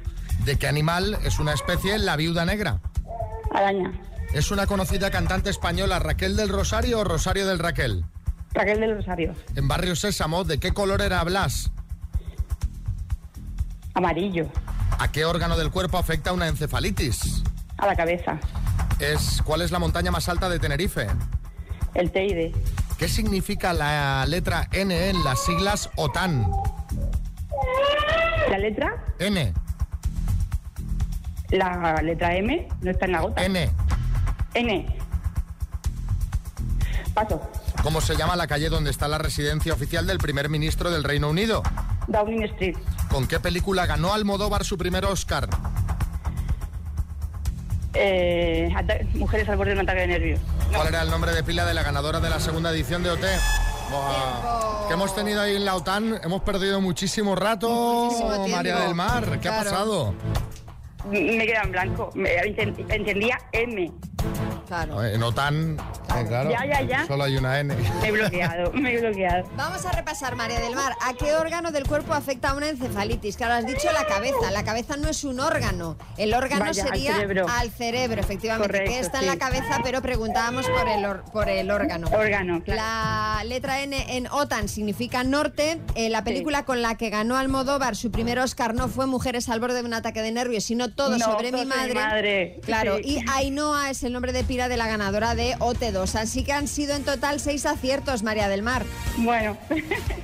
¿De 0.46 0.58
qué 0.58 0.68
animal 0.68 1.20
es 1.24 1.40
una 1.40 1.54
especie 1.54 1.98
la 2.00 2.16
viuda 2.16 2.46
negra? 2.46 2.82
Araña. 3.54 3.92
¿Es 4.34 4.50
una 4.50 4.66
conocida 4.66 5.12
cantante 5.12 5.50
española 5.50 6.00
Raquel 6.00 6.36
del 6.36 6.50
Rosario 6.50 7.00
o 7.00 7.04
Rosario 7.04 7.46
del 7.46 7.60
Raquel? 7.60 8.06
Raquel 8.54 8.80
del 8.80 8.96
Rosario. 8.96 9.34
En 9.56 9.68
Barrio 9.68 9.96
Sésamo, 9.96 10.44
¿de 10.44 10.58
qué 10.58 10.72
color 10.74 11.02
era 11.02 11.24
Blas? 11.24 11.72
Amarillo. 13.94 14.48
¿A 15.00 15.12
qué 15.12 15.26
órgano 15.26 15.58
del 15.58 15.72
cuerpo 15.72 15.98
afecta 15.98 16.32
una 16.34 16.48
encefalitis? 16.48 17.44
A 17.78 17.88
la 17.88 17.96
cabeza. 17.96 18.40
Es, 19.00 19.42
¿Cuál 19.44 19.62
es 19.62 19.72
la 19.72 19.80
montaña 19.80 20.12
más 20.12 20.30
alta 20.30 20.48
de 20.50 20.60
Tenerife? 20.60 21.08
El 21.94 22.12
Teide. 22.12 22.54
¿Qué 22.98 23.08
significa 23.08 23.74
la 23.74 24.26
letra 24.28 24.68
N 24.72 25.10
en 25.10 25.24
las 25.24 25.44
siglas 25.44 25.90
OTAN? 25.96 26.50
¿La 28.50 28.58
letra? 28.60 29.04
N. 29.20 29.54
La 31.50 32.02
letra 32.02 32.36
M 32.36 32.68
no 32.82 32.92
está 32.92 33.06
en 33.06 33.12
la 33.12 33.22
gota. 33.22 33.44
N. 33.44 33.70
N. 34.54 34.96
Paso. 37.14 37.42
¿Cómo 37.84 38.00
se 38.02 38.16
llama 38.16 38.36
la 38.36 38.48
calle 38.48 38.70
donde 38.70 38.92
está 38.92 39.08
la 39.08 39.18
residencia 39.18 39.74
oficial 39.74 40.06
del 40.06 40.20
primer 40.20 40.50
ministro 40.50 40.92
del 40.92 41.04
Reino 41.04 41.30
Unido? 41.30 41.64
Downing 42.08 42.44
Street. 42.44 42.78
¿Con 43.10 43.28
qué 43.28 43.40
película 43.40 43.86
ganó 43.86 44.14
Almodóvar 44.14 44.64
su 44.64 44.78
primer 44.78 45.06
Oscar? 45.06 45.50
Eh, 47.94 48.70
mujeres 49.16 49.50
al 49.50 49.58
borde 49.58 49.72
de 49.74 49.78
un 49.80 49.84
ataque 49.84 50.02
de 50.02 50.08
nervios. 50.08 50.40
¿Cuál 50.74 50.88
era 50.88 51.02
el 51.02 51.10
nombre 51.10 51.34
de 51.34 51.44
pila 51.44 51.66
de 51.66 51.74
la 51.74 51.84
ganadora 51.84 52.20
de 52.20 52.30
la 52.30 52.40
segunda 52.40 52.72
edición 52.72 53.04
de 53.04 53.12
OT? 53.12 53.24
Buah. 53.90 54.88
Que 54.88 54.94
hemos 54.94 55.14
tenido 55.16 55.42
ahí 55.42 55.56
en 55.56 55.66
la 55.66 55.76
OTAN, 55.76 56.20
hemos 56.24 56.42
perdido 56.44 56.80
muchísimo 56.80 57.36
rato, 57.36 57.70
Muchísimo. 58.06 58.48
María 58.48 58.80
del 58.80 58.96
Mar. 58.96 59.40
¿Qué 59.42 59.50
ha 59.50 59.58
pasado? 59.64 60.14
Me 61.10 61.46
queda 61.46 61.64
en 61.64 61.72
blanco. 61.72 62.10
Me- 62.14 62.30
enten- 62.44 62.86
entendía 62.90 63.40
M. 63.52 63.92
Claro. 64.68 65.04
En 65.04 65.22
OTAN, 65.24 65.78
eh, 66.20 66.26
claro, 66.28 66.50
Ya, 66.52 66.66
ya, 66.66 66.82
ya. 66.82 67.08
solo 67.08 67.24
hay 67.24 67.38
una 67.38 67.60
N. 67.60 67.76
Me 68.02 68.08
he 68.08 68.12
bloqueado, 68.12 68.72
me 68.74 68.94
he 68.94 69.00
bloqueado. 69.00 69.50
Vamos 69.56 69.86
a 69.86 69.92
repasar, 69.92 70.36
María 70.36 70.60
del 70.60 70.76
Mar. 70.76 70.94
¿A 71.02 71.14
qué 71.14 71.34
órgano 71.36 71.72
del 71.72 71.86
cuerpo 71.88 72.14
afecta 72.14 72.54
una 72.54 72.70
encefalitis? 72.70 73.38
Claro, 73.38 73.54
has 73.56 73.66
dicho 73.66 73.92
la 73.94 74.06
cabeza. 74.06 74.52
La 74.52 74.64
cabeza 74.64 74.98
no 74.98 75.10
es 75.10 75.24
un 75.24 75.40
órgano. 75.40 75.98
El 76.18 76.34
órgano 76.34 76.66
Vaya, 76.66 76.84
al 76.84 76.90
sería 76.90 77.14
cerebro. 77.16 77.46
al 77.50 77.72
cerebro, 77.72 78.22
efectivamente, 78.22 78.72
que 78.72 78.84
Correcto, 78.86 79.06
está 79.06 79.20
en 79.20 79.28
la 79.28 79.38
cabeza, 79.38 79.80
pero 79.84 80.02
preguntábamos 80.02 80.68
por 80.68 80.88
el, 80.88 81.06
or- 81.06 81.24
por 81.32 81.50
el 81.50 81.70
órgano. 81.72 82.08
Órgano, 82.12 82.62
claro. 82.64 82.82
La 82.82 83.44
letra 83.46 83.82
N 83.82 84.18
en 84.18 84.28
OTAN 84.28 84.68
significa 84.68 85.24
norte. 85.24 85.80
Eh, 85.96 86.10
la 86.10 86.24
película 86.24 86.64
con 86.66 86.82
la 86.82 86.96
que 86.98 87.10
ganó 87.10 87.38
Almodóvar 87.38 87.96
su 87.96 88.12
primer 88.12 88.40
Oscar 88.40 88.74
no 88.74 88.88
fue 88.88 89.06
Mujeres 89.08 89.50
al 89.50 89.60
borde 89.60 89.76
de 89.82 89.84
un 89.88 89.94
ataque 89.94 90.22
de 90.22 90.32
nervios, 90.32 90.64
sino 90.64 90.90
Todo 90.94 91.18
No, 91.18 91.26
sobre 91.26 91.52
Todo 91.52 91.64
mi 91.64 91.70
sobre 91.72 91.88
mi 91.88 91.94
madre. 91.94 91.94
madre, 91.94 92.60
Claro, 92.64 92.98
sí. 92.98 93.18
y 93.20 93.26
Ainhoa 93.30 93.90
es 93.90 94.04
el 94.04 94.14
nombre 94.14 94.32
de 94.34 94.44
pila 94.44 94.68
de 94.70 94.78
la 94.78 94.88
ganadora 94.88 95.36
de 95.36 95.56
OT2. 95.60 96.01
Así 96.16 96.44
que 96.44 96.54
han 96.54 96.68
sido 96.68 96.96
en 96.96 97.04
total 97.04 97.40
seis 97.40 97.66
aciertos, 97.66 98.24
María 98.24 98.48
del 98.50 98.64
Mar. 98.64 98.84
Bueno. 99.18 99.58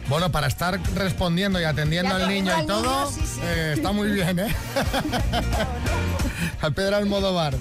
Bueno, 0.09 0.31
para 0.31 0.47
estar 0.47 0.79
respondiendo 0.95 1.59
y 1.61 1.63
atendiendo 1.65 2.15
al 2.15 2.27
niño 2.27 2.51
y 2.63 2.65
todo, 2.65 2.81
niño, 2.81 3.11
sí, 3.11 3.21
sí. 3.35 3.39
eh, 3.43 3.73
está 3.75 3.91
muy 3.91 4.09
bien, 4.11 4.39
¿eh? 4.39 4.55
Al 6.61 6.73
Pedro 6.75 6.97
Almodóvar. 6.97 7.55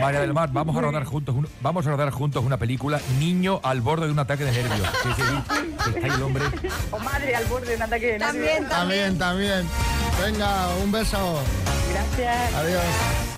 María 0.00 0.20
del 0.20 0.32
Mar, 0.32 0.48
vamos 0.52 0.74
a 0.76 0.80
rodar 0.80 1.04
juntos, 1.04 1.34
un- 1.34 1.46
vamos 1.60 1.86
a 1.86 1.90
rodar 1.90 2.08
juntos 2.10 2.42
una 2.42 2.56
película 2.56 2.98
Niño 3.18 3.60
al 3.62 3.82
borde 3.82 4.06
de 4.06 4.12
un 4.12 4.18
ataque 4.18 4.44
de 4.44 4.52
nervios. 4.52 4.88
Sí, 5.02 5.08
sí, 5.16 5.22
sí, 5.22 5.92
que 5.92 5.98
está 6.00 6.14
el 6.14 6.22
hombre. 6.22 6.44
O 6.90 6.98
madre 6.98 7.36
al 7.36 7.44
borde 7.44 7.66
de 7.68 7.76
un 7.76 7.82
ataque 7.82 8.06
de 8.12 8.18
nervios. 8.18 8.32
También, 8.32 8.68
También, 8.68 9.18
también. 9.18 9.68
Venga, 10.22 10.68
un 10.82 10.90
beso. 10.92 11.42
Gracias. 11.92 12.54
Adiós. 12.54 12.82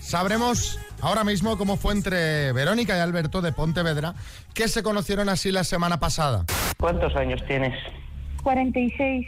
Sabremos 0.01 0.79
ahora 1.05 1.23
mismo 1.23 1.59
cómo 1.59 1.77
fue 1.77 1.93
entre 1.93 2.53
Verónica 2.53 2.97
y 2.97 3.01
Alberto 3.01 3.43
de 3.43 3.53
Pontevedra, 3.53 4.15
que 4.55 4.69
se 4.69 4.83
conocieron 4.83 5.29
así 5.29 5.53
la 5.53 5.63
semana 5.63 6.01
pasada. 6.01 6.45
¿Cuántos 6.79 7.15
años 7.15 7.43
tienes? 7.47 7.75
46. 8.43 9.27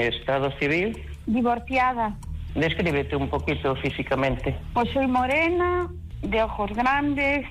¿Estado 0.00 0.50
civil? 0.58 1.00
Divorciada. 1.26 2.16
Descríbete 2.54 3.14
un 3.14 3.28
poquito 3.28 3.76
físicamente. 3.76 4.56
Pues 4.74 4.90
soy 4.92 5.06
morena, 5.06 5.88
de 6.22 6.42
ojos 6.42 6.72
grandes, 6.74 7.46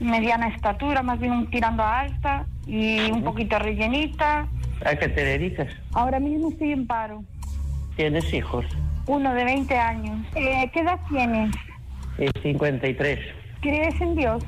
mediana 0.00 0.48
estatura, 0.48 1.02
más 1.02 1.20
bien 1.20 1.48
tirando 1.50 1.82
a 1.82 2.00
alta 2.00 2.46
y 2.66 3.10
un 3.10 3.22
poquito 3.22 3.58
rellenita. 3.58 4.48
¿A 4.84 4.96
qué 4.96 5.08
te 5.08 5.24
dedicas? 5.24 5.72
Ahora 5.92 6.18
mismo 6.18 6.50
estoy 6.50 6.72
en 6.72 6.86
paro. 6.86 7.22
¿Tienes 7.96 8.32
hijos? 8.34 8.64
Uno 9.06 9.32
de 9.34 9.44
20 9.44 9.78
años. 9.78 10.26
Eh, 10.34 10.68
¿Qué 10.72 10.80
edad 10.80 10.98
tienes? 11.08 11.54
Y 12.18 12.26
53. 12.42 13.18
¿Crees 13.60 14.00
en 14.00 14.14
Dios? 14.16 14.42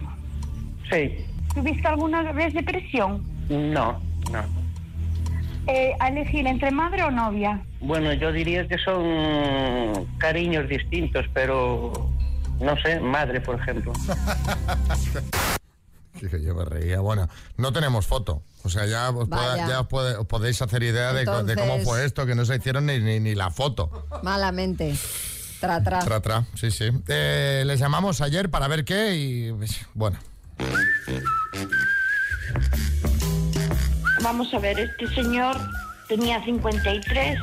Sí. 0.91 1.25
¿Tuviste 1.55 1.87
alguna 1.89 2.33
vez 2.33 2.53
depresión? 2.55 3.23
No, 3.49 4.01
no. 4.33 4.65
Eh, 5.67 5.93
¿A 6.01 6.09
elegir 6.09 6.47
entre 6.47 6.71
madre 6.71 7.03
o 7.05 7.11
novia? 7.11 7.63
Bueno, 7.81 8.13
yo 8.13 8.33
diría 8.33 8.67
que 8.69 8.77
son 8.79 10.07
cariños 10.19 10.69
distintos, 10.69 11.25
pero 11.33 12.11
no 12.61 12.77
sé, 12.83 13.01
madre, 13.01 13.41
por 13.41 13.59
ejemplo. 13.61 13.93
Que 16.31 16.43
yo 16.43 16.55
me 16.55 16.65
reía. 16.65 17.01
Bueno, 17.01 17.29
no 17.59 17.73
tenemos 17.73 18.07
foto. 18.07 18.43
O 18.63 18.71
sea, 18.71 18.87
ya, 18.87 19.11
os, 19.11 19.29
pueda- 19.29 19.47
Vaya. 19.49 19.69
ya 19.69 19.81
os 19.81 19.89
puede- 19.89 20.17
os 20.17 20.27
podéis 20.27 20.63
hacer 20.63 20.83
idea 20.83 21.13
de, 21.13 21.27
co- 21.27 21.43
de 21.45 21.55
cómo 21.55 21.65
Entonces- 21.75 21.85
fue 21.87 22.05
esto, 22.07 22.25
que 22.25 22.35
no 22.35 22.47
se 22.47 22.57
hicieron 22.57 22.87
ni, 22.87 22.99
ni, 22.99 23.21
ni 23.21 23.35
la 23.35 23.51
foto. 23.51 24.07
Malamente. 24.23 24.95
Tra, 25.65 25.83
tra. 25.83 25.99
Tra, 26.01 26.21
tra, 26.21 26.45
sí, 26.55 26.71
sí. 26.71 26.91
Eh, 27.09 27.63
les 27.65 27.81
llamamos 27.81 28.21
ayer 28.21 28.51
para 28.51 28.69
ver 28.69 28.85
qué 28.85 29.17
y 29.17 29.51
pues, 29.53 29.81
bueno. 29.95 30.19
Vamos 34.23 34.53
a 34.53 34.59
ver, 34.59 34.79
este 34.79 35.07
señor 35.15 35.57
tenía 36.07 36.45
53 36.45 37.39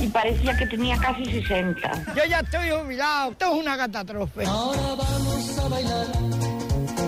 y 0.00 0.08
parecía 0.08 0.56
que 0.56 0.66
tenía 0.66 0.96
casi 0.96 1.26
60. 1.26 2.14
Yo 2.14 2.24
ya 2.24 2.40
estoy 2.40 2.70
jubilado, 2.70 3.32
esto 3.32 3.52
es 3.52 3.60
una 3.60 3.76
catástrofe. 3.76 4.46
Ahora 4.46 4.94
vamos 4.94 5.58
a 5.58 5.68
bailar 5.68 6.35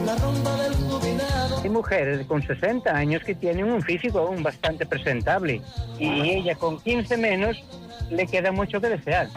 la 0.09 0.16
ronda 0.16 0.57
del 0.57 0.75
jubilado. 0.75 1.61
Hay 1.62 1.68
mujeres 1.68 2.27
con 2.27 2.42
60 2.42 2.90
años 2.90 3.23
que 3.25 3.35
tienen 3.35 3.71
un 3.71 3.83
físico 3.83 4.21
aún 4.21 4.42
bastante 4.42 4.87
presentable 4.87 5.61
y 5.99 6.31
ella 6.31 6.55
con 6.55 6.81
15 6.81 7.16
menos 7.18 7.62
le 8.11 8.27
queda 8.27 8.51
mucho 8.51 8.81
que 8.81 8.88
desear. 8.88 9.29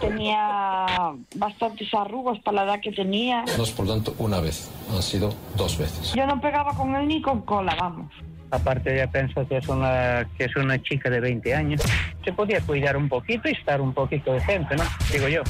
Tenía 0.00 0.86
bastantes 1.34 1.92
arrugas 1.92 2.38
para 2.40 2.56
la 2.56 2.64
edad 2.64 2.80
que 2.80 2.92
tenía. 2.92 3.44
No 3.58 3.64
es 3.64 3.70
por 3.70 3.86
tanto 3.86 4.14
una 4.18 4.40
vez, 4.40 4.70
han 4.90 5.02
sido 5.02 5.34
dos 5.56 5.76
veces. 5.76 6.14
Yo 6.14 6.26
no 6.26 6.40
pegaba 6.40 6.72
con 6.72 6.94
él 6.96 7.06
ni 7.06 7.20
con 7.20 7.42
cola, 7.42 7.76
vamos. 7.78 8.10
Aparte 8.50 8.96
ya 8.96 9.06
pienso 9.08 9.46
que 9.46 9.58
es 9.58 9.68
una 9.68 10.26
que 10.38 10.44
es 10.46 10.56
una 10.56 10.80
chica 10.82 11.10
de 11.10 11.20
20 11.20 11.54
años. 11.54 11.82
Se 12.24 12.32
podía 12.32 12.62
cuidar 12.62 12.96
un 12.96 13.10
poquito 13.10 13.46
y 13.46 13.52
estar 13.52 13.82
un 13.82 13.92
poquito 13.92 14.32
decente, 14.32 14.74
¿no? 14.74 14.84
Digo 15.12 15.28
yo. 15.28 15.42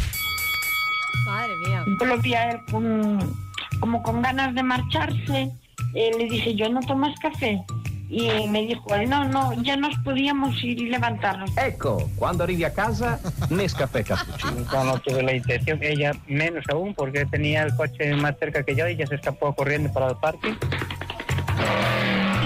Madre 1.28 1.54
mía. 1.66 1.84
Yo 2.00 2.06
lo 2.06 2.18
vi 2.18 2.32
a 2.32 2.50
él 2.52 2.60
con, 2.70 3.36
como 3.80 4.02
con 4.02 4.22
ganas 4.22 4.54
de 4.54 4.62
marcharse. 4.62 5.52
Eh, 5.94 6.10
le 6.16 6.24
dije, 6.24 6.54
yo 6.54 6.70
no 6.70 6.80
tomas 6.80 7.14
café. 7.20 7.62
Y 8.10 8.48
me 8.48 8.62
dijo 8.62 8.94
él, 8.94 9.10
no, 9.10 9.26
no, 9.26 9.52
ya 9.62 9.76
nos 9.76 9.94
podíamos 9.98 10.64
ir 10.64 10.80
y 10.80 10.88
levantarnos. 10.88 11.50
Ecco, 11.58 12.08
quando 12.16 12.44
arrivi 12.44 12.64
a 12.64 12.72
casa, 12.72 13.20
Nescafé 13.50 14.02
cappuccino. 14.04 14.64
No, 14.72 14.84
no 14.84 14.98
tuve 15.00 15.22
la 15.22 15.34
intención, 15.34 15.78
ella 15.82 16.12
menos 16.26 16.64
aún, 16.70 16.94
porque 16.94 17.26
tenía 17.26 17.64
el 17.64 17.76
coche 17.76 18.14
más 18.14 18.38
cerca 18.38 18.62
que 18.62 18.74
yo 18.74 18.88
y 18.88 18.92
ella 18.92 19.06
se 19.06 19.16
escapó 19.16 19.54
corriendo 19.54 19.92
para 19.92 20.08
el 20.08 20.16
parque. 20.16 20.56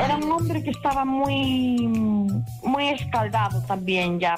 Era 0.04 0.16
un 0.16 0.32
hombre 0.32 0.64
que 0.64 0.70
estaba 0.70 1.04
muy, 1.04 1.86
muy 2.64 2.88
escaldado 2.88 3.62
también 3.62 4.18
ya. 4.18 4.34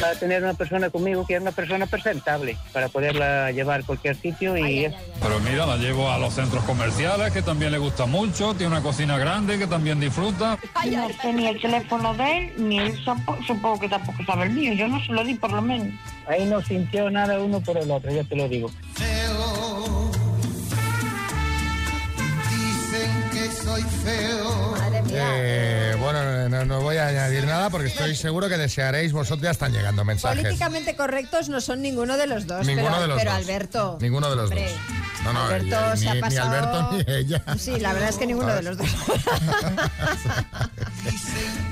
Para 0.00 0.14
tener 0.14 0.42
una 0.42 0.52
persona 0.54 0.90
conmigo 0.90 1.26
que 1.26 1.36
es 1.36 1.40
una 1.40 1.52
persona 1.52 1.86
presentable, 1.86 2.56
para 2.72 2.88
poderla 2.88 3.50
llevar 3.50 3.80
a 3.80 3.82
cualquier 3.82 4.14
sitio 4.16 4.54
y 4.56 4.92
Pero 5.22 5.40
mira, 5.40 5.64
la 5.64 5.76
llevo 5.78 6.10
a 6.10 6.18
los 6.18 6.34
centros 6.34 6.62
comerciales, 6.64 7.32
que 7.32 7.40
también 7.40 7.72
le 7.72 7.78
gusta 7.78 8.04
mucho, 8.04 8.52
tiene 8.54 8.72
una 8.72 8.82
cocina 8.82 9.16
grande 9.16 9.58
que 9.58 9.66
también 9.66 9.98
disfruta. 9.98 10.58
No 10.84 11.08
tenía 11.22 11.50
el 11.50 11.60
teléfono 11.60 12.12
de 12.14 12.38
él, 12.38 12.52
ni 12.58 12.78
él 12.78 13.02
supo- 13.04 13.38
supongo 13.46 13.80
que 13.80 13.88
tampoco 13.88 14.18
sabe 14.26 14.44
el 14.44 14.50
mío. 14.50 14.74
Yo 14.74 14.86
no 14.86 15.02
se 15.04 15.12
lo 15.12 15.24
di 15.24 15.34
por 15.34 15.50
lo 15.52 15.62
menos. 15.62 15.88
ahí 16.28 16.44
no 16.44 16.60
sintió 16.60 17.08
nada 17.10 17.38
uno 17.40 17.60
por 17.60 17.78
el 17.78 17.90
otro, 17.90 18.10
ya 18.12 18.24
te 18.24 18.36
lo 18.36 18.48
digo. 18.48 18.70
Dicen 22.50 23.30
que 23.32 23.50
soy 23.50 23.82
feo. 23.82 24.65
Eh, 25.18 25.96
bueno, 26.00 26.48
no, 26.48 26.64
no 26.64 26.80
voy 26.80 26.96
a 26.96 27.08
añadir 27.08 27.44
nada 27.46 27.70
porque 27.70 27.88
estoy 27.88 28.14
seguro 28.16 28.48
que 28.48 28.56
desearéis 28.56 29.12
vosotros. 29.12 29.42
Ya 29.42 29.50
están 29.50 29.72
llegando 29.72 30.04
mensajes. 30.04 30.40
Políticamente 30.42 30.96
correctos 30.96 31.48
no 31.48 31.60
son 31.60 31.82
ninguno 31.82 32.16
de 32.16 32.26
los 32.26 32.46
dos. 32.46 32.66
Ninguno 32.66 32.88
pero, 32.90 33.00
de 33.02 33.08
los 33.08 33.18
pero 33.18 33.30
dos. 33.32 33.40
Alberto. 33.40 33.98
Ninguno 34.00 34.30
de 34.30 34.36
los 34.36 34.44
hombre, 34.50 34.70
dos. 34.70 35.24
No, 35.24 35.32
no, 35.32 35.42
Alberto 35.46 35.94
ni- 35.94 36.00
se 36.00 36.08
ha 36.08 36.14
ni, 36.14 36.20
pasado- 36.20 36.50
Alberto 36.50 36.92
ni 36.92 37.14
ella. 37.14 37.42
Sí, 37.58 37.80
la 37.80 37.92
verdad 37.92 38.08
es 38.10 38.16
que 38.16 38.26
ninguno 38.26 38.54
de 38.54 38.62
los 38.62 38.76
dos. 38.78 38.86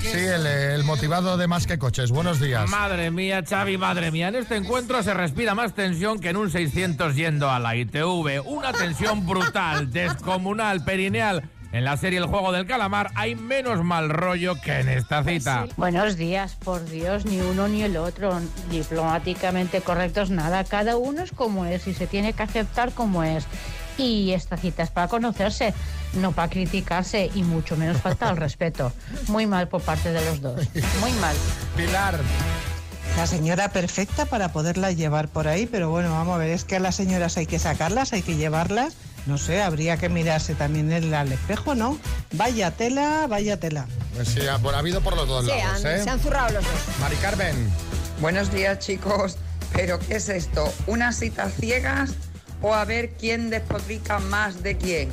Sí, 0.01 0.19
el, 0.19 0.45
el 0.45 0.83
motivado 0.83 1.35
de 1.35 1.47
más 1.47 1.65
que 1.67 1.77
coches. 1.79 2.11
Buenos 2.11 2.39
días. 2.39 2.69
Madre 2.69 3.09
mía, 3.11 3.43
Xavi, 3.47 3.77
madre 3.77 4.11
mía. 4.11 4.27
En 4.29 4.35
este 4.35 4.55
encuentro 4.55 5.01
se 5.03 5.13
respira 5.13 5.55
más 5.55 5.73
tensión 5.73 6.19
que 6.19 6.29
en 6.29 6.37
un 6.37 6.51
600 6.51 7.15
yendo 7.15 7.49
a 7.49 7.59
la 7.59 7.75
ITV. 7.75 8.41
Una 8.45 8.71
tensión 8.71 9.25
brutal, 9.25 9.91
descomunal, 9.91 10.85
perineal. 10.85 11.49
En 11.75 11.83
la 11.83 11.97
serie 11.97 12.19
El 12.19 12.27
Juego 12.27 12.53
del 12.53 12.65
Calamar 12.65 13.11
hay 13.15 13.35
menos 13.35 13.83
mal 13.83 14.07
rollo 14.09 14.55
que 14.61 14.79
en 14.79 14.87
esta 14.87 15.25
cita. 15.25 15.67
Buenos 15.75 16.15
días, 16.15 16.55
por 16.63 16.85
Dios, 16.85 17.25
ni 17.25 17.41
uno 17.41 17.67
ni 17.67 17.83
el 17.83 17.97
otro. 17.97 18.39
Diplomáticamente 18.71 19.81
correctos, 19.81 20.29
nada. 20.29 20.63
Cada 20.63 20.95
uno 20.95 21.21
es 21.21 21.33
como 21.33 21.65
es 21.65 21.85
y 21.87 21.93
se 21.93 22.07
tiene 22.07 22.31
que 22.31 22.43
aceptar 22.43 22.93
como 22.93 23.25
es. 23.25 23.43
Y 23.97 24.31
esta 24.31 24.55
cita 24.55 24.83
es 24.83 24.89
para 24.89 25.09
conocerse, 25.09 25.73
no 26.13 26.31
para 26.31 26.49
criticarse 26.49 27.29
y 27.35 27.43
mucho 27.43 27.75
menos 27.75 27.97
falta 27.97 28.29
al 28.29 28.37
respeto. 28.47 28.93
Muy 29.27 29.45
mal 29.45 29.67
por 29.67 29.81
parte 29.81 30.13
de 30.13 30.23
los 30.23 30.39
dos. 30.39 30.69
Muy 31.01 31.11
mal. 31.19 31.35
Pilar. 31.75 32.17
La 33.17 33.27
señora 33.27 33.67
perfecta 33.67 34.25
para 34.25 34.53
poderla 34.53 34.93
llevar 34.93 35.27
por 35.27 35.49
ahí, 35.49 35.65
pero 35.65 35.89
bueno, 35.89 36.11
vamos 36.11 36.35
a 36.35 36.37
ver, 36.37 36.51
es 36.51 36.63
que 36.63 36.77
a 36.77 36.79
las 36.79 36.95
señoras 36.95 37.35
hay 37.35 37.47
que 37.47 37.59
sacarlas, 37.59 38.13
hay 38.13 38.21
que 38.21 38.37
llevarlas. 38.37 38.95
No 39.25 39.37
sé, 39.39 39.61
habría 39.61 39.97
que 39.97 40.07
mirarse 40.07 40.53
también 40.53 40.91
el, 40.91 41.13
al 41.13 41.31
espejo, 41.31 41.73
¿no? 41.73 41.97
Vaya 42.33 42.69
tela, 42.71 43.25
vaya 43.27 43.59
tela. 43.59 43.87
Pues 44.15 44.27
sí, 44.29 44.41
ha, 44.47 44.57
bueno, 44.57 44.77
ha 44.77 44.79
habido 44.81 45.01
por 45.01 45.15
los 45.15 45.27
dos 45.27 45.45
Sí, 45.45 45.51
lados, 45.51 45.83
han- 45.85 45.91
¿eh? 45.99 46.03
se 46.03 46.09
han 46.09 46.19
zurrado 46.19 46.49
los 46.53 46.63
dos. 46.63 46.73
Mari 46.99 47.15
Carmen. 47.17 47.69
Buenos 48.21 48.51
días, 48.51 48.79
chicos. 48.79 49.37
¿Pero 49.73 49.99
qué 49.99 50.15
es 50.17 50.29
esto? 50.29 50.71
¿Unas 50.87 51.17
citas 51.17 51.53
ciegas 51.59 52.11
o 52.61 52.73
a 52.75 52.85
ver 52.85 53.13
quién 53.19 53.49
despotrica 53.49 54.19
más 54.19 54.61
de 54.63 54.77
quién? 54.77 55.09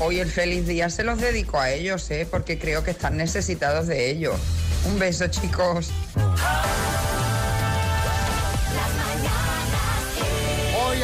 Hoy 0.00 0.18
el 0.18 0.30
feliz 0.30 0.66
día 0.66 0.88
se 0.90 1.04
los 1.04 1.20
dedico 1.20 1.60
a 1.60 1.70
ellos, 1.70 2.10
¿eh? 2.10 2.26
Porque 2.28 2.58
creo 2.58 2.82
que 2.82 2.90
están 2.90 3.16
necesitados 3.18 3.86
de 3.86 4.10
ello. 4.10 4.34
Un 4.86 4.98
beso, 4.98 5.26
chicos. 5.28 5.90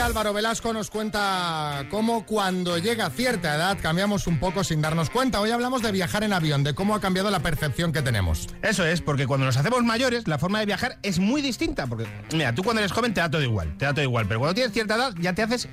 Álvaro 0.08 0.32
Velasco 0.32 0.72
nos 0.72 0.88
cuenta 0.88 1.84
cómo 1.90 2.24
cuando 2.24 2.78
llega 2.78 3.10
cierta 3.10 3.54
edad 3.54 3.76
cambiamos 3.78 4.26
un 4.26 4.40
poco 4.40 4.64
sin 4.64 4.80
darnos 4.80 5.10
cuenta. 5.10 5.38
Hoy 5.38 5.50
hablamos 5.50 5.82
de 5.82 5.92
viajar 5.92 6.24
en 6.24 6.32
avión, 6.32 6.64
de 6.64 6.74
cómo 6.74 6.94
ha 6.94 7.00
cambiado 7.00 7.30
la 7.30 7.40
percepción 7.40 7.92
que 7.92 8.00
tenemos. 8.00 8.48
Eso 8.62 8.86
es, 8.86 9.02
porque 9.02 9.26
cuando 9.26 9.44
nos 9.44 9.58
hacemos 9.58 9.84
mayores, 9.84 10.26
la 10.26 10.38
forma 10.38 10.60
de 10.60 10.66
viajar 10.66 10.98
es 11.02 11.18
muy 11.18 11.42
distinta. 11.42 11.86
Porque, 11.86 12.06
mira, 12.32 12.54
tú 12.54 12.62
cuando 12.62 12.80
eres 12.80 12.90
joven 12.90 13.12
te 13.12 13.20
da 13.20 13.30
todo 13.30 13.42
igual, 13.42 13.76
te 13.76 13.84
da 13.84 13.92
todo 13.92 14.02
igual. 14.02 14.26
Pero 14.26 14.40
cuando 14.40 14.54
tienes 14.54 14.72
cierta 14.72 14.94
edad 14.94 15.12
ya 15.20 15.34
te 15.34 15.42
haces 15.42 15.68